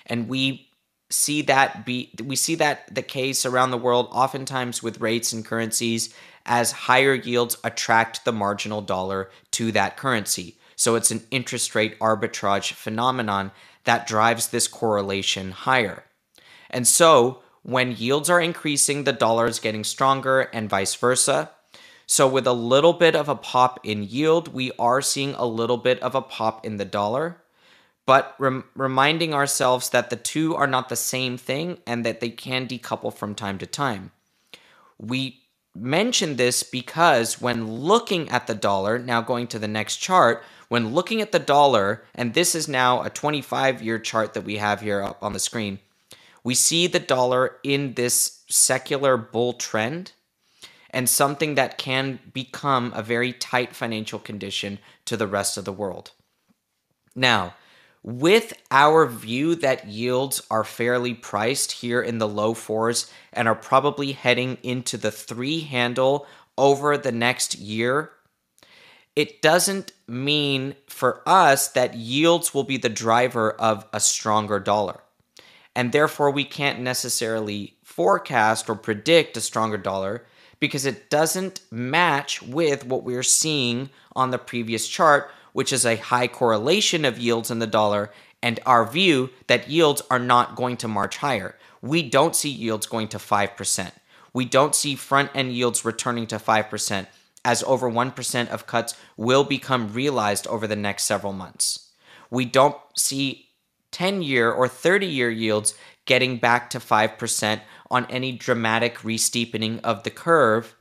And 0.06 0.28
we 0.28 0.70
see 1.10 1.42
that 1.42 1.86
be 1.86 2.12
we 2.22 2.36
see 2.36 2.56
that 2.56 2.94
the 2.94 3.02
case 3.02 3.46
around 3.46 3.70
the 3.70 3.78
world 3.78 4.08
oftentimes 4.10 4.82
with 4.82 5.00
rates 5.00 5.32
and 5.32 5.44
currencies 5.44 6.12
as 6.48 6.72
higher 6.72 7.14
yields 7.14 7.56
attract 7.62 8.24
the 8.24 8.32
marginal 8.32 8.80
dollar 8.80 9.30
to 9.52 9.70
that 9.72 9.96
currency. 9.96 10.58
So 10.74 10.96
it's 10.96 11.10
an 11.10 11.22
interest 11.30 11.74
rate 11.74 11.98
arbitrage 12.00 12.72
phenomenon 12.72 13.52
that 13.84 14.06
drives 14.06 14.48
this 14.48 14.66
correlation 14.66 15.52
higher. 15.52 16.04
And 16.70 16.86
so 16.86 17.42
when 17.62 17.92
yields 17.92 18.30
are 18.30 18.40
increasing, 18.40 19.04
the 19.04 19.12
dollar 19.12 19.46
is 19.46 19.60
getting 19.60 19.84
stronger 19.84 20.40
and 20.40 20.70
vice 20.70 20.94
versa. 20.94 21.50
So, 22.06 22.26
with 22.26 22.46
a 22.46 22.54
little 22.54 22.94
bit 22.94 23.14
of 23.14 23.28
a 23.28 23.34
pop 23.34 23.80
in 23.84 24.02
yield, 24.02 24.48
we 24.54 24.72
are 24.78 25.02
seeing 25.02 25.34
a 25.34 25.44
little 25.44 25.76
bit 25.76 26.00
of 26.00 26.14
a 26.14 26.22
pop 26.22 26.64
in 26.64 26.78
the 26.78 26.86
dollar, 26.86 27.42
but 28.06 28.34
rem- 28.38 28.64
reminding 28.74 29.34
ourselves 29.34 29.90
that 29.90 30.08
the 30.08 30.16
two 30.16 30.56
are 30.56 30.66
not 30.66 30.88
the 30.88 30.96
same 30.96 31.36
thing 31.36 31.76
and 31.86 32.06
that 32.06 32.20
they 32.20 32.30
can 32.30 32.66
decouple 32.66 33.12
from 33.12 33.34
time 33.34 33.58
to 33.58 33.66
time. 33.66 34.12
We 34.98 35.42
mention 35.80 36.36
this 36.36 36.62
because 36.62 37.40
when 37.40 37.66
looking 37.68 38.28
at 38.30 38.46
the 38.46 38.54
dollar, 38.54 38.98
now 38.98 39.20
going 39.20 39.46
to 39.48 39.58
the 39.58 39.68
next 39.68 39.96
chart, 39.96 40.42
when 40.68 40.94
looking 40.94 41.20
at 41.20 41.32
the 41.32 41.38
dollar, 41.38 42.04
and 42.14 42.34
this 42.34 42.54
is 42.54 42.68
now 42.68 43.02
a 43.02 43.10
25 43.10 43.82
year 43.82 43.98
chart 43.98 44.34
that 44.34 44.44
we 44.44 44.56
have 44.56 44.80
here 44.80 45.02
up 45.02 45.22
on 45.22 45.32
the 45.32 45.38
screen, 45.38 45.78
we 46.44 46.54
see 46.54 46.86
the 46.86 47.00
dollar 47.00 47.56
in 47.62 47.94
this 47.94 48.42
secular 48.48 49.16
bull 49.16 49.52
trend 49.52 50.12
and 50.90 51.08
something 51.08 51.54
that 51.54 51.78
can 51.78 52.18
become 52.32 52.92
a 52.94 53.02
very 53.02 53.32
tight 53.32 53.74
financial 53.74 54.18
condition 54.18 54.78
to 55.04 55.16
the 55.16 55.26
rest 55.26 55.56
of 55.56 55.64
the 55.64 55.72
world. 55.72 56.12
Now, 57.14 57.54
with 58.02 58.52
our 58.70 59.06
view 59.06 59.54
that 59.56 59.88
yields 59.88 60.42
are 60.50 60.64
fairly 60.64 61.14
priced 61.14 61.72
here 61.72 62.00
in 62.00 62.18
the 62.18 62.28
low 62.28 62.54
fours 62.54 63.10
and 63.32 63.48
are 63.48 63.54
probably 63.54 64.12
heading 64.12 64.58
into 64.62 64.96
the 64.96 65.10
three 65.10 65.60
handle 65.60 66.26
over 66.56 66.96
the 66.96 67.12
next 67.12 67.58
year, 67.58 68.10
it 69.16 69.42
doesn't 69.42 69.92
mean 70.06 70.74
for 70.86 71.22
us 71.26 71.68
that 71.68 71.94
yields 71.94 72.54
will 72.54 72.64
be 72.64 72.76
the 72.76 72.88
driver 72.88 73.50
of 73.52 73.84
a 73.92 74.00
stronger 74.00 74.60
dollar. 74.60 75.00
And 75.74 75.92
therefore, 75.92 76.30
we 76.30 76.44
can't 76.44 76.80
necessarily 76.80 77.76
forecast 77.82 78.68
or 78.68 78.74
predict 78.74 79.36
a 79.36 79.40
stronger 79.40 79.76
dollar 79.76 80.24
because 80.60 80.86
it 80.86 81.10
doesn't 81.10 81.60
match 81.70 82.42
with 82.42 82.84
what 82.84 83.04
we're 83.04 83.22
seeing 83.22 83.90
on 84.14 84.30
the 84.30 84.38
previous 84.38 84.88
chart, 84.88 85.30
which 85.58 85.72
is 85.72 85.84
a 85.84 85.96
high 85.96 86.28
correlation 86.28 87.04
of 87.04 87.18
yields 87.18 87.50
in 87.50 87.58
the 87.58 87.66
dollar 87.66 88.12
and 88.40 88.60
our 88.64 88.86
view 88.86 89.28
that 89.48 89.68
yields 89.68 90.00
are 90.08 90.20
not 90.20 90.54
going 90.54 90.76
to 90.76 90.86
march 90.86 91.16
higher. 91.16 91.56
We 91.82 92.08
don't 92.08 92.36
see 92.36 92.48
yields 92.48 92.86
going 92.86 93.08
to 93.08 93.18
5%. 93.18 93.90
We 94.32 94.44
don't 94.44 94.72
see 94.72 94.94
front 94.94 95.32
end 95.34 95.52
yields 95.52 95.84
returning 95.84 96.28
to 96.28 96.36
5%, 96.36 97.08
as 97.44 97.64
over 97.64 97.90
1% 97.90 98.48
of 98.50 98.68
cuts 98.68 98.94
will 99.16 99.42
become 99.42 99.92
realized 99.92 100.46
over 100.46 100.68
the 100.68 100.76
next 100.76 101.06
several 101.06 101.32
months. 101.32 101.90
We 102.30 102.44
don't 102.44 102.76
see 102.96 103.48
10 103.90 104.22
year 104.22 104.52
or 104.52 104.68
30 104.68 105.06
year 105.06 105.28
yields 105.28 105.74
getting 106.04 106.36
back 106.36 106.70
to 106.70 106.78
5% 106.78 107.60
on 107.90 108.06
any 108.06 108.30
dramatic 108.30 109.02
re-steepening 109.02 109.80
of 109.80 110.04
the 110.04 110.10
curve 110.10 110.76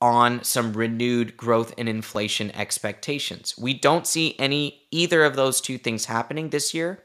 on 0.00 0.42
some 0.44 0.72
renewed 0.72 1.36
growth 1.36 1.74
and 1.76 1.88
inflation 1.88 2.50
expectations. 2.54 3.54
We 3.58 3.74
don't 3.74 4.06
see 4.06 4.36
any 4.38 4.82
either 4.90 5.24
of 5.24 5.36
those 5.36 5.60
two 5.60 5.78
things 5.78 6.04
happening 6.04 6.50
this 6.50 6.72
year. 6.72 7.02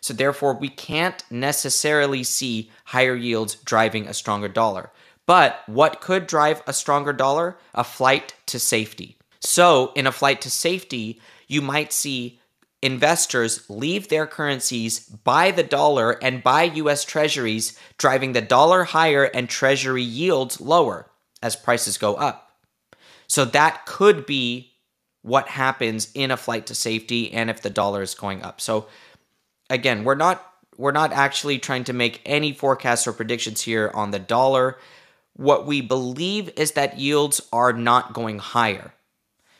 So 0.00 0.12
therefore 0.12 0.54
we 0.54 0.68
can't 0.68 1.24
necessarily 1.30 2.22
see 2.22 2.70
higher 2.84 3.14
yields 3.14 3.56
driving 3.56 4.06
a 4.06 4.14
stronger 4.14 4.48
dollar. 4.48 4.90
But 5.26 5.62
what 5.66 6.00
could 6.00 6.26
drive 6.26 6.62
a 6.66 6.72
stronger 6.72 7.12
dollar? 7.12 7.58
A 7.74 7.82
flight 7.82 8.34
to 8.46 8.60
safety. 8.60 9.16
So, 9.40 9.92
in 9.94 10.06
a 10.06 10.12
flight 10.12 10.40
to 10.42 10.50
safety, 10.50 11.20
you 11.46 11.60
might 11.60 11.92
see 11.92 12.40
investors 12.80 13.68
leave 13.68 14.08
their 14.08 14.26
currencies, 14.26 15.00
buy 15.00 15.50
the 15.50 15.62
dollar, 15.62 16.12
and 16.22 16.42
buy 16.42 16.64
US 16.64 17.04
treasuries, 17.04 17.78
driving 17.98 18.32
the 18.32 18.40
dollar 18.40 18.84
higher 18.84 19.24
and 19.24 19.48
treasury 19.48 20.02
yields 20.02 20.60
lower 20.60 21.10
as 21.46 21.56
prices 21.56 21.96
go 21.96 22.14
up. 22.16 22.50
So 23.28 23.44
that 23.46 23.86
could 23.86 24.26
be 24.26 24.72
what 25.22 25.48
happens 25.48 26.10
in 26.14 26.30
a 26.30 26.36
flight 26.36 26.66
to 26.66 26.74
safety 26.74 27.32
and 27.32 27.48
if 27.48 27.62
the 27.62 27.70
dollar 27.70 28.02
is 28.02 28.14
going 28.14 28.42
up. 28.42 28.60
So 28.60 28.86
again, 29.70 30.04
we're 30.04 30.14
not 30.16 30.44
we're 30.76 30.92
not 30.92 31.12
actually 31.12 31.58
trying 31.58 31.84
to 31.84 31.92
make 31.94 32.20
any 32.26 32.52
forecasts 32.52 33.06
or 33.06 33.12
predictions 33.12 33.62
here 33.62 33.90
on 33.94 34.10
the 34.10 34.18
dollar. 34.18 34.76
What 35.34 35.66
we 35.66 35.80
believe 35.80 36.50
is 36.56 36.72
that 36.72 36.98
yields 36.98 37.40
are 37.52 37.72
not 37.72 38.12
going 38.12 38.38
higher. 38.38 38.92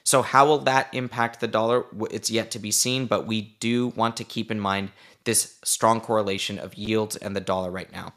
So, 0.05 0.23
how 0.23 0.47
will 0.47 0.59
that 0.59 0.89
impact 0.93 1.41
the 1.41 1.49
dollar? 1.49 1.85
It's 2.11 2.31
yet 2.31 2.51
to 2.53 2.59
be 2.59 2.71
seen, 2.71 3.07
but 3.07 3.27
we 3.27 3.57
do 3.61 3.89
want 3.89 4.17
to 4.19 4.25
keep 4.25 4.51
in 4.51 4.61
mind 4.61 4.91
this 5.25 5.59
strong 5.65 6.01
correlation 6.01 6.59
of 6.59 6.75
yields 6.75 7.17
and 7.17 7.35
the 7.35 7.41
dollar 7.41 7.71
right 7.71 7.91
now. 7.91 8.13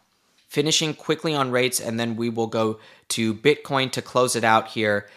Finishing 0.50 0.94
quickly 0.96 1.34
on 1.34 1.52
rates, 1.52 1.80
and 1.80 2.00
then 2.00 2.16
we 2.16 2.28
will 2.28 2.48
go 2.48 2.80
to 3.08 3.34
Bitcoin 3.34 3.92
to 3.92 4.02
close 4.02 4.36
it 4.36 4.44
out 4.44 4.70
here. 4.70 5.08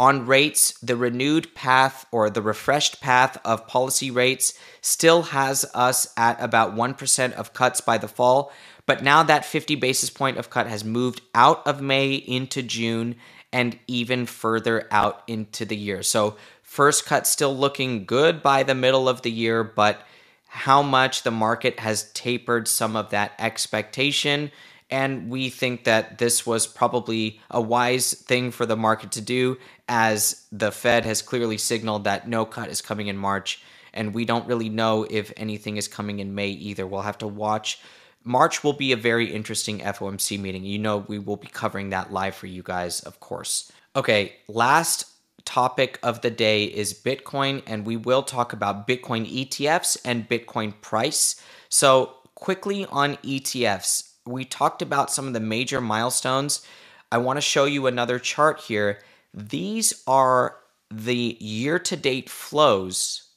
On 0.00 0.26
rates, 0.26 0.76
the 0.80 0.96
renewed 0.96 1.54
path 1.54 2.04
or 2.10 2.28
the 2.28 2.42
refreshed 2.42 3.00
path 3.00 3.38
of 3.44 3.68
policy 3.68 4.10
rates 4.10 4.54
still 4.80 5.22
has 5.22 5.64
us 5.74 6.12
at 6.16 6.42
about 6.42 6.74
1% 6.74 7.32
of 7.34 7.52
cuts 7.52 7.80
by 7.80 7.96
the 7.96 8.08
fall. 8.08 8.52
But 8.84 9.04
now 9.04 9.22
that 9.22 9.44
50 9.44 9.76
basis 9.76 10.10
point 10.10 10.38
of 10.38 10.50
cut 10.50 10.66
has 10.66 10.84
moved 10.84 11.20
out 11.32 11.64
of 11.64 11.80
May 11.80 12.14
into 12.14 12.62
June 12.62 13.14
and 13.52 13.78
even 13.86 14.26
further 14.26 14.88
out 14.90 15.22
into 15.28 15.64
the 15.64 15.76
year. 15.76 16.02
So, 16.02 16.36
first 16.62 17.06
cut 17.06 17.26
still 17.26 17.56
looking 17.56 18.04
good 18.04 18.42
by 18.42 18.64
the 18.64 18.74
middle 18.74 19.08
of 19.08 19.22
the 19.22 19.30
year, 19.30 19.62
but 19.62 20.04
how 20.48 20.82
much 20.82 21.22
the 21.22 21.30
market 21.30 21.78
has 21.78 22.10
tapered 22.12 22.66
some 22.66 22.96
of 22.96 23.10
that 23.10 23.32
expectation. 23.38 24.50
And 24.92 25.30
we 25.30 25.50
think 25.50 25.84
that 25.84 26.18
this 26.18 26.46
was 26.46 26.68
probably 26.68 27.40
a 27.50 27.60
wise 27.60 28.14
thing 28.14 28.52
for 28.52 28.66
the 28.66 28.76
market 28.76 29.10
to 29.12 29.20
do, 29.20 29.56
as 29.88 30.46
the 30.52 30.70
Fed 30.70 31.04
has 31.04 31.22
clearly 31.22 31.58
signaled 31.58 32.04
that 32.04 32.28
no 32.28 32.44
cut 32.44 32.68
is 32.68 32.80
coming 32.80 33.08
in 33.08 33.16
March. 33.16 33.60
And 33.92 34.14
we 34.14 34.24
don't 34.24 34.46
really 34.46 34.68
know 34.68 35.06
if 35.10 35.32
anything 35.36 35.78
is 35.78 35.88
coming 35.88 36.20
in 36.20 36.34
May 36.34 36.48
either. 36.48 36.86
We'll 36.86 37.02
have 37.02 37.18
to 37.18 37.26
watch 37.26 37.80
March 38.24 38.62
will 38.62 38.72
be 38.72 38.92
a 38.92 38.96
very 38.96 39.32
interesting 39.32 39.80
FOMC 39.80 40.38
meeting. 40.38 40.64
You 40.64 40.78
know, 40.78 40.98
we 40.98 41.18
will 41.18 41.36
be 41.36 41.48
covering 41.48 41.90
that 41.90 42.12
live 42.12 42.34
for 42.34 42.46
you 42.46 42.62
guys, 42.62 43.00
of 43.00 43.18
course. 43.20 43.72
Okay, 43.96 44.34
last 44.48 45.06
topic 45.44 45.98
of 46.02 46.20
the 46.20 46.30
day 46.30 46.64
is 46.64 46.94
Bitcoin, 46.94 47.62
and 47.66 47.84
we 47.84 47.96
will 47.96 48.22
talk 48.22 48.52
about 48.52 48.86
Bitcoin 48.86 49.26
ETFs 49.26 49.96
and 50.04 50.28
Bitcoin 50.28 50.72
price. 50.80 51.40
So, 51.68 52.14
quickly 52.34 52.86
on 52.86 53.16
ETFs, 53.18 54.11
we 54.26 54.44
talked 54.44 54.82
about 54.82 55.10
some 55.10 55.26
of 55.26 55.32
the 55.32 55.40
major 55.40 55.80
milestones. 55.80 56.66
I 57.10 57.18
want 57.18 57.36
to 57.36 57.42
show 57.42 57.64
you 57.64 57.86
another 57.86 58.18
chart 58.18 58.60
here. 58.60 59.00
These 59.34 60.02
are 60.06 60.56
the 60.90 61.36
year 61.40 61.78
to 61.78 61.96
date 61.96 62.30
flows 62.30 63.28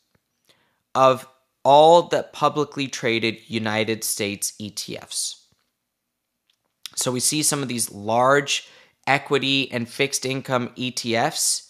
of 0.94 1.28
all 1.64 2.04
the 2.04 2.24
publicly 2.32 2.88
traded 2.88 3.40
United 3.48 4.04
States 4.04 4.54
ETFs. 4.62 5.42
So 6.96 7.12
we 7.12 7.20
see 7.20 7.44
some 7.44 7.62
of 7.62 7.68
these 7.68 7.92
large 7.92 8.70
equity 9.08 9.72
and 9.72 9.90
fixed 9.90 10.26
income 10.26 10.70
ETFs 10.78 11.70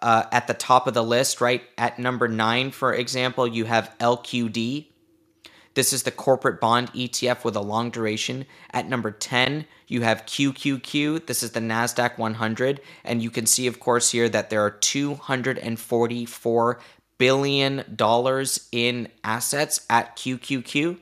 uh, 0.00 0.24
at 0.32 0.46
the 0.46 0.54
top 0.54 0.86
of 0.86 0.94
the 0.94 1.04
list, 1.04 1.40
right? 1.40 1.62
At 1.78 1.98
number 1.98 2.28
nine, 2.28 2.70
for 2.70 2.92
example, 2.92 3.46
you 3.46 3.64
have 3.64 3.94
LQD. 3.98 4.86
This 5.74 5.92
is 5.92 6.02
the 6.02 6.10
corporate 6.10 6.60
bond 6.60 6.92
ETF 6.92 7.44
with 7.44 7.56
a 7.56 7.60
long 7.60 7.90
duration. 7.90 8.46
At 8.72 8.88
number 8.88 9.10
10, 9.10 9.66
you 9.86 10.02
have 10.02 10.26
QQQ. 10.26 11.26
This 11.26 11.42
is 11.42 11.52
the 11.52 11.60
NASDAQ 11.60 12.18
100. 12.18 12.80
And 13.04 13.22
you 13.22 13.30
can 13.30 13.46
see, 13.46 13.66
of 13.66 13.80
course, 13.80 14.10
here 14.10 14.28
that 14.28 14.50
there 14.50 14.62
are 14.62 14.70
244 14.70 16.80
billion 17.18 17.84
dollars 17.94 18.68
in 18.72 19.08
assets 19.24 19.86
at 19.88 20.16
QQQ. 20.16 20.98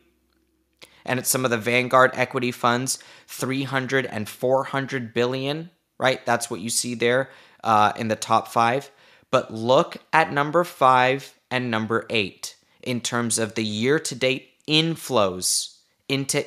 And 1.04 1.18
it's 1.18 1.30
some 1.30 1.44
of 1.44 1.50
the 1.50 1.58
Vanguard 1.58 2.12
equity 2.14 2.52
funds, 2.52 3.02
300 3.26 4.06
and 4.06 4.28
400 4.28 5.14
billion, 5.14 5.70
right? 5.98 6.24
That's 6.26 6.50
what 6.50 6.60
you 6.60 6.70
see 6.70 6.94
there 6.94 7.30
uh, 7.64 7.92
in 7.96 8.08
the 8.08 8.16
top 8.16 8.48
five. 8.48 8.90
But 9.30 9.52
look 9.52 9.96
at 10.12 10.32
number 10.32 10.62
five 10.62 11.34
and 11.50 11.70
number 11.70 12.06
eight 12.10 12.56
in 12.82 13.00
terms 13.00 13.38
of 13.38 13.54
the 13.54 13.64
year 13.64 13.98
to 13.98 14.14
date 14.14 14.49
inflows 14.70 15.78
into 16.08 16.46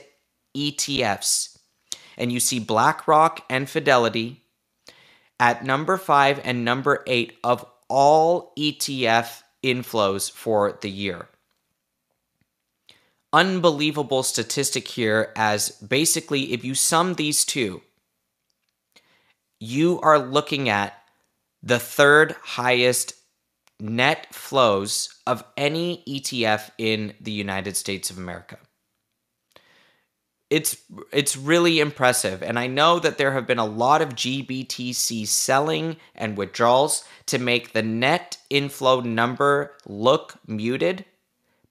ETFs. 0.55 1.57
And 2.17 2.31
you 2.31 2.39
see 2.39 2.59
BlackRock 2.59 3.43
and 3.49 3.69
Fidelity 3.69 4.43
at 5.39 5.65
number 5.65 5.97
five 5.97 6.39
and 6.43 6.63
number 6.63 7.03
eight 7.05 7.37
of 7.43 7.65
all 7.89 8.53
ETF 8.57 9.41
inflows 9.63 10.31
for 10.31 10.77
the 10.81 10.89
year. 10.89 11.27
Unbelievable 13.31 14.21
statistic 14.21 14.87
here, 14.87 15.33
as 15.35 15.71
basically, 15.71 16.53
if 16.53 16.63
you 16.63 16.75
sum 16.75 17.15
these 17.15 17.43
two, 17.43 17.81
you 19.59 19.99
are 20.01 20.19
looking 20.19 20.69
at 20.69 20.93
the 21.63 21.79
third 21.79 22.35
highest 22.43 23.15
net 23.83 24.33
flows 24.33 25.13
of 25.27 25.43
any 25.57 26.03
ETF 26.07 26.71
in 26.77 27.13
the 27.19 27.33
United 27.33 27.75
States 27.75 28.09
of 28.09 28.17
America. 28.17 28.57
It's 30.49 30.77
it's 31.11 31.35
really 31.35 31.79
impressive 31.79 32.41
and 32.41 32.57
I 32.57 32.67
know 32.67 32.99
that 32.99 33.17
there 33.17 33.33
have 33.33 33.45
been 33.45 33.59
a 33.59 33.65
lot 33.65 34.01
of 34.01 34.09
GBTC 34.09 35.27
selling 35.27 35.97
and 36.15 36.37
withdrawals 36.37 37.03
to 37.25 37.39
make 37.39 37.73
the 37.73 37.81
net 37.83 38.37
inflow 38.49 39.01
number 39.01 39.73
look 39.85 40.35
muted, 40.47 41.05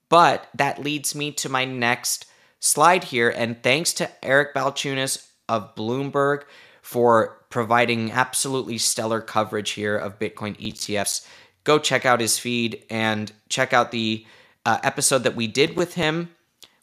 but 0.09 0.47
that 0.53 0.83
leads 0.83 1.15
me 1.15 1.31
to 1.31 1.49
my 1.49 1.65
next 1.65 2.27
slide 2.59 3.05
here 3.05 3.29
and 3.29 3.63
thanks 3.63 3.91
to 3.93 4.11
Eric 4.23 4.53
Balchunas 4.53 5.29
of 5.49 5.73
Bloomberg 5.75 6.43
for 6.81 7.43
providing 7.49 8.11
absolutely 8.11 8.77
stellar 8.77 9.21
coverage 9.21 9.71
here 9.71 9.95
of 9.95 10.19
Bitcoin 10.19 10.59
ETFs 10.59 11.25
go 11.63 11.79
check 11.79 12.05
out 12.05 12.19
his 12.19 12.37
feed 12.37 12.83
and 12.89 13.31
check 13.49 13.73
out 13.73 13.91
the 13.91 14.25
uh, 14.65 14.79
episode 14.83 15.23
that 15.23 15.35
we 15.35 15.47
did 15.47 15.75
with 15.75 15.95
him 15.95 16.29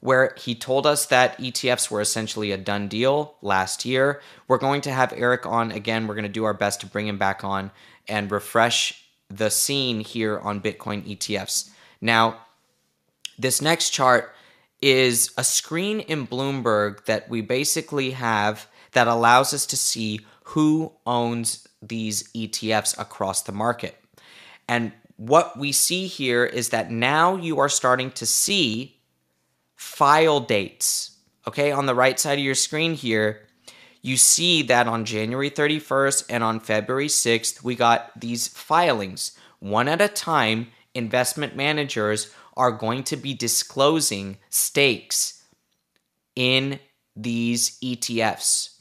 where 0.00 0.34
he 0.38 0.54
told 0.54 0.86
us 0.86 1.06
that 1.06 1.38
ETFs 1.38 1.90
were 1.90 2.00
essentially 2.00 2.52
a 2.52 2.56
done 2.56 2.88
deal 2.88 3.36
last 3.42 3.84
year. 3.84 4.20
We're 4.48 4.58
going 4.58 4.80
to 4.82 4.92
have 4.92 5.12
Eric 5.14 5.44
on 5.44 5.70
again. 5.72 6.06
We're 6.06 6.14
going 6.14 6.22
to 6.22 6.28
do 6.28 6.44
our 6.44 6.54
best 6.54 6.80
to 6.80 6.86
bring 6.86 7.06
him 7.06 7.18
back 7.18 7.44
on 7.44 7.70
and 8.08 8.30
refresh 8.30 9.04
the 9.28 9.50
scene 9.50 10.00
here 10.00 10.38
on 10.38 10.60
Bitcoin 10.60 11.06
ETFs. 11.06 11.70
Now, 12.00 12.38
this 13.38 13.60
next 13.60 13.90
chart 13.90 14.34
is 14.80 15.32
a 15.36 15.44
screen 15.44 16.00
in 16.00 16.26
Bloomberg 16.26 17.04
that 17.04 17.28
we 17.28 17.42
basically 17.42 18.12
have 18.12 18.66
that 18.92 19.06
allows 19.06 19.52
us 19.52 19.66
to 19.66 19.76
see 19.76 20.20
who 20.44 20.92
owns 21.06 21.68
these 21.82 22.24
ETFs 22.32 22.98
across 22.98 23.42
the 23.42 23.52
market. 23.52 23.99
And 24.70 24.92
what 25.16 25.58
we 25.58 25.72
see 25.72 26.06
here 26.06 26.44
is 26.46 26.68
that 26.68 26.92
now 26.92 27.34
you 27.34 27.58
are 27.58 27.68
starting 27.68 28.12
to 28.12 28.24
see 28.24 29.00
file 29.74 30.38
dates. 30.38 31.16
Okay, 31.48 31.72
on 31.72 31.86
the 31.86 31.94
right 31.94 32.20
side 32.20 32.38
of 32.38 32.44
your 32.44 32.54
screen 32.54 32.94
here, 32.94 33.48
you 34.00 34.16
see 34.16 34.62
that 34.62 34.86
on 34.86 35.04
January 35.04 35.50
31st 35.50 36.26
and 36.30 36.44
on 36.44 36.60
February 36.60 37.08
6th, 37.08 37.64
we 37.64 37.74
got 37.74 38.12
these 38.20 38.46
filings. 38.46 39.36
One 39.58 39.88
at 39.88 40.00
a 40.00 40.06
time, 40.06 40.68
investment 40.94 41.56
managers 41.56 42.32
are 42.56 42.70
going 42.70 43.02
to 43.04 43.16
be 43.16 43.34
disclosing 43.34 44.38
stakes 44.50 45.42
in 46.36 46.78
these 47.16 47.76
ETFs. 47.80 48.76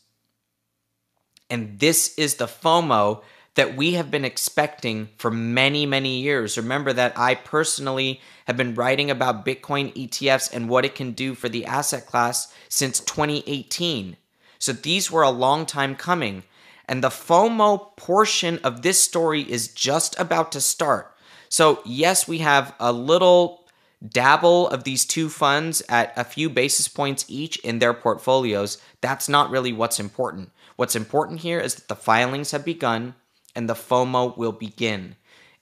And 1.50 1.80
this 1.80 2.14
is 2.16 2.36
the 2.36 2.46
FOMO 2.46 3.24
that 3.60 3.76
we 3.76 3.96
have 3.96 4.10
been 4.10 4.24
expecting 4.24 5.10
for 5.18 5.30
many, 5.30 5.86
many 5.86 6.22
years. 6.22 6.58
Remember 6.58 6.94
that 6.94 7.12
I 7.20 7.36
personally 7.36 8.22
have 8.48 8.56
been 8.56 8.74
writing 8.74 9.12
about 9.12 9.46
Bitcoin 9.46 9.94
ETFs 9.96 10.50
and 10.54 10.70
what 10.70 10.86
it 10.86 10.96
can 10.96 11.12
do 11.12 11.36
for 11.36 11.50
the 11.50 11.66
asset 11.66 12.06
class 12.06 12.54
since 12.70 13.02
2018. 13.02 14.16
So 14.60 14.72
these 14.72 15.12
were 15.12 15.24
a 15.24 15.30
long 15.30 15.66
time 15.66 15.98
coming. 15.98 16.44
And 16.86 17.04
the 17.04 17.10
FOMO 17.10 17.98
portion 17.98 18.60
of 18.64 18.82
this 18.82 19.04
story 19.04 19.42
is 19.42 19.68
just 19.68 20.18
about 20.18 20.54
to 20.54 20.62
start. 20.62 21.14
So, 21.50 21.82
yes, 21.84 22.30
we 22.30 22.38
have 22.38 22.74
a 22.80 22.94
little 22.94 23.68
dabble 24.08 24.70
of 24.70 24.86
these 24.86 25.04
two 25.04 25.28
funds 25.28 25.84
at 25.90 26.14
a 26.16 26.24
few 26.24 26.50
basis 26.50 26.88
points 26.88 27.26
each 27.28 27.58
in 27.58 27.80
their 27.80 27.94
portfolios. 27.94 28.78
That's 29.02 29.28
not 29.28 29.52
really 29.52 29.74
what's 29.74 30.00
important. 30.00 30.52
What's 30.78 30.96
important 30.96 31.42
here 31.42 31.60
is 31.60 31.76
that 31.76 31.90
the 31.90 31.96
filings 31.98 32.52
have 32.52 32.64
begun 32.64 33.16
and 33.56 33.70
the 33.70 33.74
FOMO 33.74 34.36
will 34.38 34.52
begin. 34.52 35.16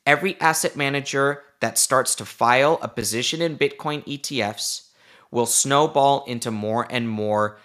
Every 0.05 0.39
asset 0.39 0.75
manager 0.75 1.43
that 1.59 1.77
starts 1.77 2.15
to 2.15 2.25
file 2.25 2.79
a 2.81 2.87
position 2.87 3.41
in 3.41 3.57
Bitcoin 3.57 4.05
ETFs 4.05 4.89
will 5.31 5.45
snowball 5.45 6.23
into 6.25 6.51
more 6.51 6.87
and 6.89 7.09
more 7.09 7.57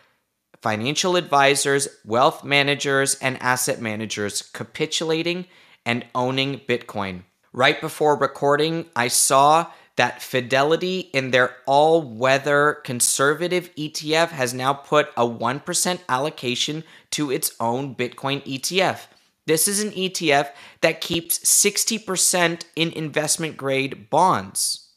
financial 0.61 1.17
advisors, 1.17 1.89
wealth 2.05 2.45
managers, 2.45 3.17
and 3.17 3.41
asset 3.43 3.81
managers 3.81 4.43
capitulating 4.43 5.47
and 5.85 6.07
owning 6.15 6.61
Bitcoin. 6.61 7.23
Right 7.53 7.81
before 7.81 8.17
recording, 8.17 8.87
I 8.97 9.09
saw 9.09 9.67
that 9.97 10.23
Fidelity 10.23 11.01
in 11.13 11.33
their 11.33 11.57
all 11.67 12.01
weather 12.01 12.81
conservative 12.85 13.75
ETF 13.77 14.29
has 14.29 14.55
now 14.55 14.73
put 14.73 15.09
a 15.17 15.27
1% 15.27 16.01
allocation 16.09 16.85
to 17.11 17.31
its 17.31 17.55
own 17.61 17.95
Bitcoin 17.95 18.43
ETF. 18.45 19.01
This 19.47 19.67
is 19.67 19.83
an 19.83 19.91
ETF 19.91 20.51
that 20.81 21.01
keeps 21.01 21.39
60% 21.41 22.65
in 22.77 22.93
investment 22.93 23.57
grade 23.57 24.09
bonds. 24.09 24.91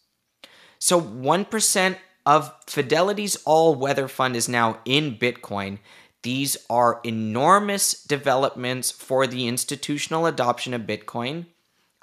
So 0.77 1.01
1% 1.01 1.97
of 2.25 2.53
Fidelity's 2.67 3.35
all 3.45 3.75
weather 3.75 4.07
fund 4.07 4.35
is 4.35 4.49
now 4.49 4.79
in 4.85 5.15
Bitcoin. 5.15 5.79
These 6.21 6.57
are 6.69 7.01
enormous 7.03 8.01
developments 8.03 8.91
for 8.91 9.27
the 9.27 9.47
institutional 9.47 10.25
adoption 10.25 10.73
of 10.73 10.81
Bitcoin. 10.81 11.45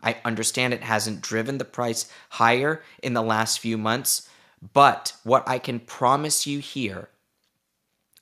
I 0.02 0.16
understand 0.24 0.74
it 0.74 0.83
hasn't 0.83 1.22
driven 1.22 1.59
the 1.59 1.64
price 1.64 2.11
higher 2.31 2.83
in 3.02 3.14
the 3.14 3.22
last 3.22 3.61
few 3.61 3.78
months, 3.78 4.28
but 4.72 5.14
what 5.22 5.48
I 5.48 5.59
can 5.59 5.81
promise 5.81 6.46
you 6.46 6.59
here 6.59 7.09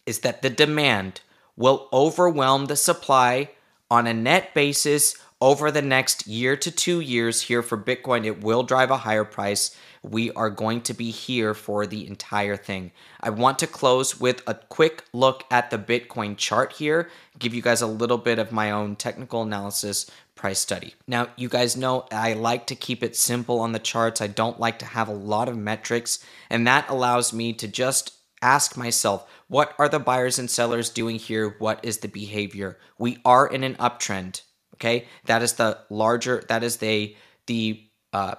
is 0.06 0.20
that 0.20 0.42
the 0.42 0.50
demand 0.50 1.20
will 1.56 1.88
overwhelm 1.92 2.66
the 2.66 2.76
supply 2.76 3.50
on 3.90 4.06
a 4.06 4.14
net 4.14 4.54
basis 4.54 5.16
over 5.40 5.70
the 5.70 5.82
next 5.82 6.26
year 6.26 6.54
to 6.54 6.70
two 6.70 7.00
years 7.00 7.42
here 7.42 7.62
for 7.62 7.78
Bitcoin, 7.78 8.26
it 8.26 8.42
will 8.42 8.62
drive 8.62 8.90
a 8.90 8.98
higher 8.98 9.24
price. 9.24 9.74
We 10.02 10.30
are 10.32 10.50
going 10.50 10.82
to 10.82 10.94
be 10.94 11.10
here 11.10 11.54
for 11.54 11.86
the 11.86 12.06
entire 12.06 12.56
thing. 12.56 12.92
I 13.20 13.30
want 13.30 13.58
to 13.60 13.66
close 13.66 14.20
with 14.20 14.42
a 14.46 14.54
quick 14.54 15.04
look 15.12 15.44
at 15.50 15.70
the 15.70 15.78
Bitcoin 15.78 16.36
chart 16.36 16.74
here, 16.74 17.10
give 17.38 17.54
you 17.54 17.62
guys 17.62 17.82
a 17.82 17.86
little 17.86 18.18
bit 18.18 18.38
of 18.38 18.52
my 18.52 18.70
own 18.70 18.96
technical 18.96 19.42
analysis 19.42 20.10
price 20.34 20.58
study. 20.58 20.94
Now, 21.06 21.28
you 21.36 21.48
guys 21.48 21.76
know 21.76 22.06
I 22.10 22.32
like 22.32 22.66
to 22.68 22.74
keep 22.74 23.02
it 23.02 23.16
simple 23.16 23.60
on 23.60 23.72
the 23.72 23.78
charts. 23.78 24.22
I 24.22 24.26
don't 24.26 24.60
like 24.60 24.78
to 24.78 24.86
have 24.86 25.08
a 25.08 25.12
lot 25.12 25.48
of 25.48 25.56
metrics, 25.56 26.24
and 26.48 26.66
that 26.66 26.88
allows 26.88 27.32
me 27.32 27.52
to 27.54 27.68
just 27.68 28.14
ask 28.42 28.76
myself, 28.76 29.28
what 29.48 29.74
are 29.78 29.88
the 29.88 29.98
buyers 29.98 30.38
and 30.38 30.50
sellers 30.50 30.90
doing 30.90 31.16
here? 31.16 31.56
What 31.58 31.84
is 31.84 31.98
the 31.98 32.08
behavior? 32.08 32.78
We 32.98 33.18
are 33.24 33.46
in 33.46 33.64
an 33.64 33.74
uptrend. 33.76 34.42
Okay, 34.74 35.06
that 35.26 35.42
is 35.42 35.54
the 35.54 35.78
larger, 35.90 36.42
that 36.48 36.62
is 36.62 36.78
the 36.78 37.14
the 37.46 37.84
uh, 38.12 38.36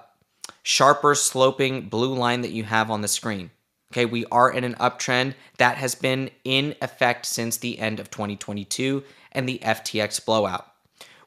sharper 0.62 1.14
sloping 1.14 1.88
blue 1.88 2.14
line 2.14 2.40
that 2.40 2.50
you 2.50 2.64
have 2.64 2.90
on 2.90 3.00
the 3.00 3.08
screen. 3.08 3.50
Okay, 3.92 4.06
we 4.06 4.24
are 4.26 4.50
in 4.50 4.64
an 4.64 4.74
uptrend 4.76 5.34
that 5.58 5.76
has 5.76 5.94
been 5.94 6.30
in 6.44 6.74
effect 6.80 7.26
since 7.26 7.58
the 7.58 7.78
end 7.78 8.00
of 8.00 8.10
2022 8.10 9.04
and 9.32 9.46
the 9.46 9.58
FTX 9.62 10.24
blowout. 10.24 10.66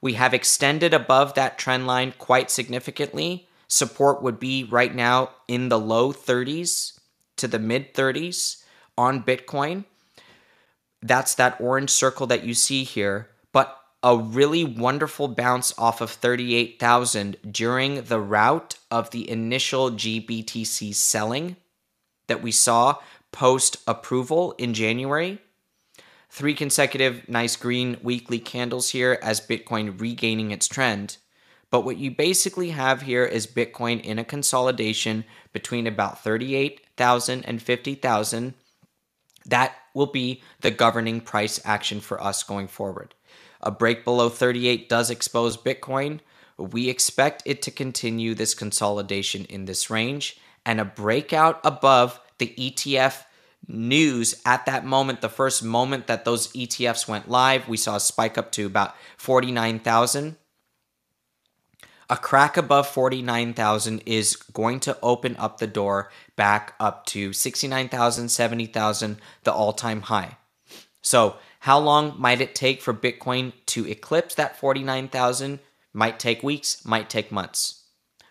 We 0.01 0.13
have 0.13 0.33
extended 0.33 0.93
above 0.93 1.35
that 1.35 1.57
trend 1.57 1.85
line 1.85 2.13
quite 2.17 2.49
significantly. 2.49 3.47
Support 3.67 4.23
would 4.23 4.39
be 4.39 4.63
right 4.63 4.93
now 4.93 5.29
in 5.47 5.69
the 5.69 5.79
low 5.79 6.11
30s 6.11 6.99
to 7.37 7.47
the 7.47 7.59
mid 7.59 7.93
30s 7.93 8.63
on 8.97 9.23
Bitcoin. 9.23 9.85
That's 11.01 11.35
that 11.35 11.59
orange 11.59 11.89
circle 11.89 12.27
that 12.27 12.43
you 12.43 12.53
see 12.53 12.83
here, 12.83 13.29
but 13.51 13.77
a 14.01 14.17
really 14.17 14.63
wonderful 14.63 15.27
bounce 15.27 15.73
off 15.77 16.01
of 16.01 16.11
38,000 16.11 17.37
during 17.49 18.03
the 18.03 18.19
rout 18.19 18.77
of 18.91 19.11
the 19.11 19.29
initial 19.29 19.91
GBTC 19.91 20.93
selling 20.93 21.55
that 22.27 22.41
we 22.41 22.51
saw 22.51 22.97
post 23.31 23.77
approval 23.87 24.53
in 24.57 24.73
January. 24.73 25.39
Three 26.29 26.53
consecutive 26.53 27.27
nice 27.29 27.55
green 27.55 27.97
weekly 28.01 28.39
candles 28.39 28.89
here 28.89 29.19
as 29.21 29.39
Bitcoin 29.39 29.99
regaining 29.99 30.51
its 30.51 30.67
trend. 30.67 31.17
But 31.71 31.81
what 31.81 31.97
you 31.97 32.11
basically 32.11 32.69
have 32.71 33.03
here 33.03 33.25
is 33.25 33.47
Bitcoin 33.47 34.01
in 34.01 34.19
a 34.19 34.23
consolidation 34.23 35.25
between 35.51 35.87
about 35.87 36.23
38,000 36.23 37.43
and 37.43 37.61
50,000 37.61 38.53
that 39.45 39.75
will 39.93 40.07
be 40.07 40.41
the 40.61 40.71
governing 40.71 41.21
price 41.21 41.59
action 41.63 41.99
for 41.99 42.21
us 42.21 42.43
going 42.43 42.67
forward. 42.67 43.13
A 43.61 43.71
break 43.71 44.03
below 44.03 44.29
38 44.29 44.89
does 44.89 45.09
expose 45.09 45.57
Bitcoin. 45.57 46.19
We 46.57 46.89
expect 46.89 47.43
it 47.45 47.61
to 47.63 47.71
continue 47.71 48.35
this 48.35 48.53
consolidation 48.53 49.45
in 49.45 49.65
this 49.65 49.89
range 49.89 50.39
and 50.65 50.79
a 50.79 50.85
breakout 50.85 51.59
above 51.63 52.19
the 52.37 52.53
ETF 52.57 53.23
news 53.67 54.41
at 54.45 54.65
that 54.65 54.85
moment, 54.85 55.21
the 55.21 55.29
first 55.29 55.63
moment 55.63 56.07
that 56.07 56.25
those 56.25 56.51
ETFs 56.53 57.07
went 57.07 57.29
live, 57.29 57.67
we 57.67 57.77
saw 57.77 57.95
a 57.95 57.99
spike 57.99 58.37
up 58.37 58.51
to 58.53 58.65
about 58.65 58.95
49,000. 59.17 60.35
A 62.07 62.17
crack 62.17 62.55
above 62.55 62.87
49,000 62.87 64.03
is 64.05 64.35
going 64.35 64.79
to 64.81 64.97
open 65.01 65.35
up 65.37 65.57
the 65.57 65.65
door 65.65 66.11
back 66.35 66.75
up 66.79 67.07
to 67.07 67.33
69,000, 67.33 68.29
70,000, 68.29 69.17
the 69.43 69.51
all 69.51 69.73
time 69.73 70.01
high. 70.01 70.37
So, 71.01 71.37
how 71.61 71.79
long 71.79 72.13
might 72.19 72.41
it 72.41 72.53
take 72.53 72.83
for 72.83 72.93
Bitcoin 72.93 73.53
to 73.67 73.87
eclipse 73.87 74.35
that 74.35 74.59
49,000? 74.59 75.59
Might 75.93 76.19
take 76.19 76.43
weeks, 76.43 76.85
might 76.85 77.09
take 77.09 77.31
months. 77.31 77.85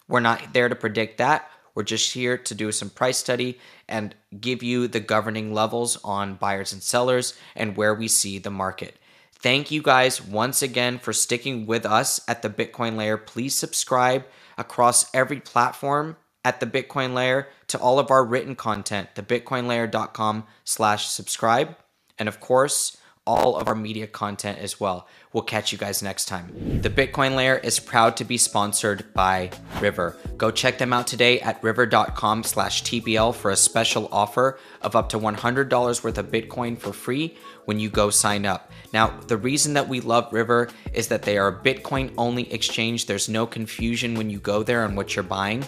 We're 0.06 0.20
not 0.20 0.52
there 0.52 0.68
to 0.68 0.76
predict 0.76 1.18
that. 1.18 1.50
We're 1.74 1.82
just 1.82 2.12
here 2.12 2.38
to 2.38 2.54
do 2.54 2.70
some 2.70 2.90
price 2.90 3.18
study 3.18 3.58
and 3.88 4.14
give 4.40 4.62
you 4.62 4.86
the 4.86 5.00
governing 5.00 5.52
levels 5.52 5.98
on 6.04 6.36
buyers 6.36 6.72
and 6.72 6.82
sellers 6.82 7.34
and 7.56 7.76
where 7.76 7.94
we 7.94 8.06
see 8.06 8.38
the 8.38 8.50
market. 8.50 8.96
Thank 9.44 9.70
you 9.70 9.82
guys 9.82 10.22
once 10.22 10.62
again 10.62 10.98
for 10.98 11.12
sticking 11.12 11.66
with 11.66 11.84
us 11.84 12.18
at 12.26 12.40
the 12.40 12.48
Bitcoin 12.48 12.96
layer. 12.96 13.18
Please 13.18 13.54
subscribe 13.54 14.24
across 14.56 15.14
every 15.14 15.38
platform 15.38 16.16
at 16.42 16.60
the 16.60 16.66
Bitcoin 16.66 17.12
layer 17.12 17.48
to 17.66 17.78
all 17.78 17.98
of 17.98 18.10
our 18.10 18.24
written 18.24 18.56
content, 18.56 19.10
thebitcoinlayer.com 19.14 20.46
slash 20.64 21.08
subscribe. 21.08 21.76
And 22.18 22.26
of 22.26 22.40
course, 22.40 22.96
all 23.26 23.56
of 23.56 23.68
our 23.68 23.74
media 23.74 24.06
content 24.06 24.58
as 24.58 24.78
well. 24.78 25.08
We'll 25.32 25.44
catch 25.44 25.72
you 25.72 25.78
guys 25.78 26.02
next 26.02 26.26
time. 26.26 26.80
The 26.82 26.90
Bitcoin 26.90 27.34
Layer 27.34 27.56
is 27.56 27.80
proud 27.80 28.16
to 28.18 28.24
be 28.24 28.36
sponsored 28.36 29.12
by 29.14 29.50
River. 29.80 30.16
Go 30.36 30.50
check 30.50 30.78
them 30.78 30.92
out 30.92 31.06
today 31.06 31.40
at 31.40 31.62
river.com 31.62 32.44
slash 32.44 32.82
TBL 32.82 33.34
for 33.34 33.50
a 33.50 33.56
special 33.56 34.08
offer 34.12 34.58
of 34.82 34.94
up 34.94 35.08
to 35.10 35.18
$100 35.18 36.04
worth 36.04 36.18
of 36.18 36.30
Bitcoin 36.30 36.78
for 36.78 36.92
free 36.92 37.36
when 37.64 37.80
you 37.80 37.88
go 37.88 38.10
sign 38.10 38.44
up. 38.44 38.70
Now, 38.92 39.18
the 39.26 39.38
reason 39.38 39.74
that 39.74 39.88
we 39.88 40.00
love 40.00 40.32
River 40.32 40.68
is 40.92 41.08
that 41.08 41.22
they 41.22 41.38
are 41.38 41.48
a 41.48 41.62
Bitcoin 41.62 42.12
only 42.18 42.52
exchange. 42.52 43.06
There's 43.06 43.28
no 43.28 43.46
confusion 43.46 44.14
when 44.14 44.30
you 44.30 44.38
go 44.38 44.62
there 44.62 44.84
on 44.84 44.94
what 44.96 45.16
you're 45.16 45.22
buying. 45.22 45.64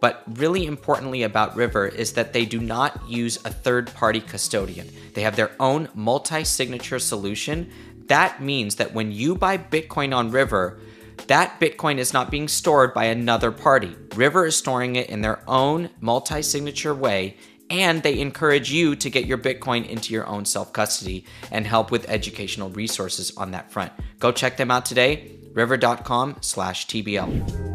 But 0.00 0.22
really 0.26 0.66
importantly 0.66 1.22
about 1.22 1.56
River 1.56 1.86
is 1.86 2.14
that 2.14 2.32
they 2.32 2.46
do 2.46 2.60
not 2.60 3.08
use 3.08 3.36
a 3.44 3.50
third 3.50 3.92
party 3.94 4.20
custodian. 4.20 4.88
They 5.14 5.22
have 5.22 5.36
their 5.36 5.52
own 5.60 5.88
multi 5.94 6.44
signature 6.44 6.98
solution. 6.98 7.70
That 8.06 8.42
means 8.42 8.76
that 8.76 8.94
when 8.94 9.12
you 9.12 9.36
buy 9.36 9.58
Bitcoin 9.58 10.16
on 10.16 10.30
River, 10.30 10.80
that 11.26 11.60
Bitcoin 11.60 11.98
is 11.98 12.12
not 12.12 12.30
being 12.30 12.48
stored 12.48 12.94
by 12.94 13.04
another 13.04 13.52
party. 13.52 13.94
River 14.14 14.46
is 14.46 14.56
storing 14.56 14.96
it 14.96 15.08
in 15.10 15.20
their 15.20 15.42
own 15.48 15.90
multi 16.00 16.42
signature 16.42 16.94
way, 16.94 17.36
and 17.68 18.02
they 18.02 18.18
encourage 18.18 18.72
you 18.72 18.96
to 18.96 19.10
get 19.10 19.26
your 19.26 19.38
Bitcoin 19.38 19.88
into 19.88 20.12
your 20.12 20.26
own 20.26 20.44
self 20.44 20.72
custody 20.72 21.24
and 21.50 21.66
help 21.66 21.90
with 21.90 22.08
educational 22.08 22.70
resources 22.70 23.36
on 23.36 23.52
that 23.52 23.70
front. 23.70 23.92
Go 24.18 24.32
check 24.32 24.56
them 24.56 24.70
out 24.70 24.86
today, 24.86 25.36
river.com 25.52 26.36
slash 26.40 26.86
TBL. 26.86 27.69